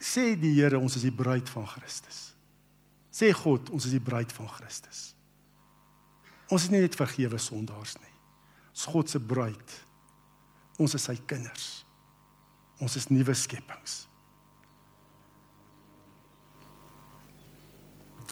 sê 0.00 0.34
die 0.34 0.54
Here 0.54 0.78
ons 0.78 0.96
is 0.96 1.02
die 1.02 1.12
bruid 1.12 1.48
van 1.48 1.66
Christus. 1.66 2.34
Sê 3.12 3.32
God 3.32 3.70
ons 3.70 3.84
is 3.84 3.92
die 3.92 4.00
bruid 4.00 4.32
van 4.32 4.48
Christus. 4.48 5.14
Ons 6.48 6.62
is 6.64 6.70
nie 6.70 6.80
net 6.80 6.96
vergewe 6.96 7.38
sondaars 7.38 7.94
nie. 7.98 8.14
Ons 8.70 8.84
God 8.84 9.10
se 9.10 9.20
bruid. 9.20 9.87
Ons 10.78 10.94
is 10.94 11.04
sy 11.08 11.16
kinders. 11.26 11.68
Ons 12.78 12.96
is 13.00 13.08
nuwe 13.10 13.34
skepings. 13.34 14.04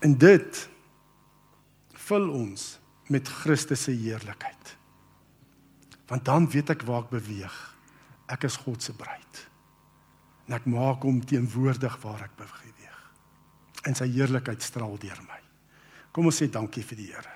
En 0.06 0.14
dit 0.14 0.60
vul 2.06 2.28
ons 2.30 2.66
met 3.10 3.28
Christus 3.42 3.86
se 3.88 3.94
heerlikheid. 3.96 4.74
Want 6.06 6.24
dan 6.24 6.46
weet 6.50 6.70
ek 6.76 6.84
waar 6.86 7.06
ek 7.06 7.14
beweeg. 7.16 7.56
Ek 8.30 8.46
is 8.46 8.58
God 8.62 8.82
se 8.82 8.94
bruid. 8.94 9.42
En 10.46 10.54
ek 10.58 10.68
maak 10.70 11.02
hom 11.06 11.18
teenwoordig 11.26 11.98
waar 12.04 12.28
ek 12.28 12.36
beweeg. 12.38 13.00
En 13.86 13.94
sy 13.98 14.06
heerlikheid 14.14 14.62
straal 14.62 14.94
deur 15.02 15.18
my. 15.26 15.40
Kom 16.14 16.30
ons 16.30 16.38
sê 16.38 16.46
dankie 16.50 16.84
vir 16.86 16.98
die 17.02 17.10
Here. 17.10 17.34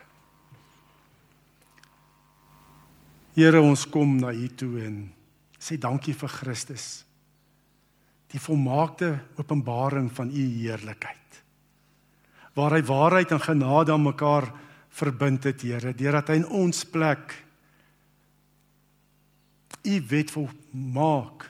Here, 3.37 3.61
ons 3.62 3.87
kom 3.87 4.16
na 4.18 4.33
U 4.35 4.49
toe 4.59 4.81
en 4.83 4.97
sê 5.61 5.78
dankie 5.78 6.14
vir 6.18 6.33
Christus. 6.33 6.87
Die 8.31 8.41
volmaakte 8.43 9.12
openbaring 9.39 10.11
van 10.14 10.31
U 10.31 10.47
heerlikheid. 10.57 11.39
Waar 12.59 12.74
hy 12.74 12.83
waarheid 12.87 13.31
en 13.35 13.43
genade 13.43 13.95
aan 13.95 14.09
mekaar 14.09 14.51
verbind 14.91 15.47
het, 15.47 15.62
Here, 15.62 15.95
deurdat 15.95 16.33
hy 16.33 16.41
in 16.43 16.51
ons 16.51 16.83
plek 16.91 17.39
U 19.87 19.95
wet 20.11 20.28
volmaak 20.35 21.47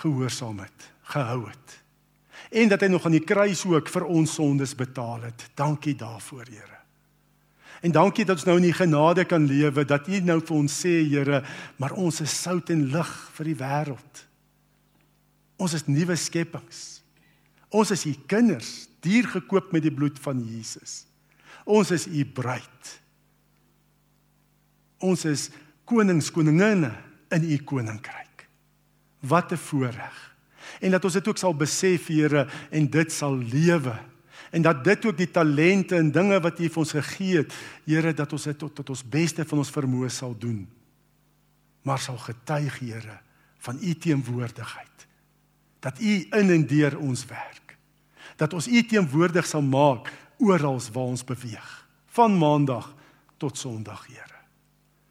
gehoorsaam 0.00 0.62
het, 0.62 0.88
gehou 1.10 1.42
het. 1.50 1.78
En 2.54 2.70
dat 2.70 2.80
hy 2.80 2.88
nog 2.88 3.04
aan 3.04 3.18
die 3.18 3.26
kruis 3.26 3.66
ook 3.68 3.90
vir 3.92 4.06
ons 4.08 4.38
sondes 4.38 4.72
betaal 4.78 5.26
het. 5.28 5.50
Dankie 5.58 5.96
daarvoor, 5.98 6.46
Here. 6.48 6.77
En 7.80 7.94
dankie 7.94 8.24
dat 8.26 8.40
ons 8.40 8.46
nou 8.48 8.56
in 8.58 8.66
die 8.66 8.74
genade 8.74 9.24
kan 9.28 9.46
lewe 9.46 9.84
dat 9.86 10.08
U 10.10 10.20
nou 10.26 10.38
vir 10.42 10.56
ons 10.56 10.78
sê, 10.82 10.98
Here, 11.06 11.42
maar 11.78 11.94
ons 11.94 12.20
is 12.24 12.34
sout 12.42 12.70
en 12.74 12.88
lig 12.90 13.12
vir 13.36 13.50
die 13.52 13.58
wêreld. 13.58 14.22
Ons 15.58 15.76
is 15.78 15.86
nuwe 15.86 16.16
skepings. 16.18 17.00
Ons 17.70 17.92
is 17.94 18.06
U 18.08 18.14
kinders, 18.30 18.88
duur 19.04 19.28
gekoop 19.36 19.72
met 19.74 19.84
die 19.86 19.94
bloed 19.94 20.18
van 20.22 20.40
Jesus. 20.42 21.04
Ons 21.68 21.92
is 21.94 22.08
U 22.08 22.24
bruid. 22.34 22.94
Ons 25.04 25.26
is 25.28 25.48
konings, 25.86 26.32
koninginne 26.34 26.90
in 27.34 27.44
U 27.46 27.58
koninkryk. 27.62 28.48
Wat 29.20 29.52
'n 29.52 29.56
voorreg. 29.56 30.16
En 30.80 30.90
dat 30.90 31.04
ons 31.04 31.12
dit 31.12 31.28
ook 31.28 31.38
sal 31.38 31.54
besef, 31.54 32.06
Here, 32.06 32.48
en 32.70 32.90
dit 32.90 33.12
sal 33.12 33.36
lewe 33.36 33.98
en 34.50 34.62
dat 34.62 34.84
dit 34.84 35.06
ook 35.06 35.16
die 35.16 35.30
talente 35.30 35.96
en 35.96 36.10
dinge 36.12 36.40
wat 36.40 36.58
U 36.58 36.68
vir 36.68 36.82
ons 36.82 36.94
gegee 36.96 37.42
het, 37.42 37.54
Here, 37.84 38.12
dat 38.14 38.32
ons 38.32 38.48
dit 38.48 38.58
tot, 38.58 38.74
tot 38.74 38.90
ons 38.90 39.04
beste 39.04 39.44
van 39.44 39.58
ons 39.58 39.72
vermoë 39.72 40.10
sal 40.12 40.36
doen. 40.38 40.62
Maar 41.82 41.98
sal 41.98 42.18
getuig, 42.18 42.78
Here, 42.78 43.18
van 43.64 43.78
U 43.82 43.94
teenwoordigheid. 43.94 45.06
Dat 45.80 46.00
U 46.00 46.14
in 46.40 46.50
en 46.54 46.66
deur 46.66 46.98
ons 46.98 47.26
werk. 47.26 47.76
Dat 48.36 48.54
ons 48.54 48.68
U 48.68 48.82
teenwoordig 48.86 49.46
sal 49.46 49.62
maak 49.62 50.12
oral 50.38 50.80
waar 50.92 51.12
ons 51.12 51.24
beweeg, 51.24 51.70
van 52.06 52.38
maandag 52.38 52.94
tot 53.36 53.58
sonderdag, 53.58 54.06
Here. 54.06 54.38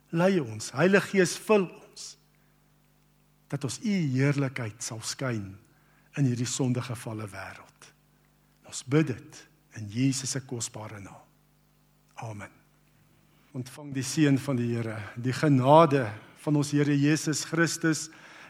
Lei 0.10 0.40
ons, 0.40 0.72
Heilige 0.72 1.12
Gees, 1.12 1.36
vul 1.38 1.68
ons 1.68 2.14
dat 3.52 3.64
ons 3.64 3.80
U 3.84 3.96
heerlikheid 4.16 4.84
sal 4.84 5.02
skyn 5.04 5.56
in 6.18 6.28
hierdie 6.28 6.48
sondige 6.48 6.94
gevalle 6.96 7.28
wêreld. 7.32 7.67
Ons 8.68 8.84
bid 8.86 9.08
dit 9.14 9.42
in 9.80 9.88
Jesus 9.94 10.36
se 10.36 10.42
kosbare 10.44 11.00
naam. 11.00 11.24
Amen. 12.28 12.52
Ontvang 13.56 13.94
die 13.96 14.06
seën 14.06 14.38
van 14.42 14.58
die 14.60 14.70
Here, 14.76 14.98
die 15.16 15.34
genade 15.34 16.08
van 16.44 16.60
ons 16.60 16.74
Here 16.76 16.94
Jesus 16.94 17.46
Christus 17.48 18.08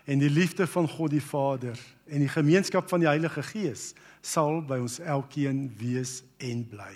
en 0.07 0.23
die 0.23 0.31
liefde 0.31 0.67
van 0.67 0.87
God 0.89 1.13
die 1.13 1.23
Vader 1.23 1.79
en 2.07 2.23
die 2.23 2.31
gemeenskap 2.31 2.89
van 2.89 3.03
die 3.03 3.11
Heilige 3.11 3.43
Gees 3.51 3.91
sal 4.23 4.61
by 4.65 4.79
ons 4.83 4.99
elkeen 5.03 5.67
wees 5.79 6.21
en 6.43 6.63
bly. 6.71 6.93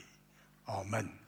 Amen. 0.72 1.21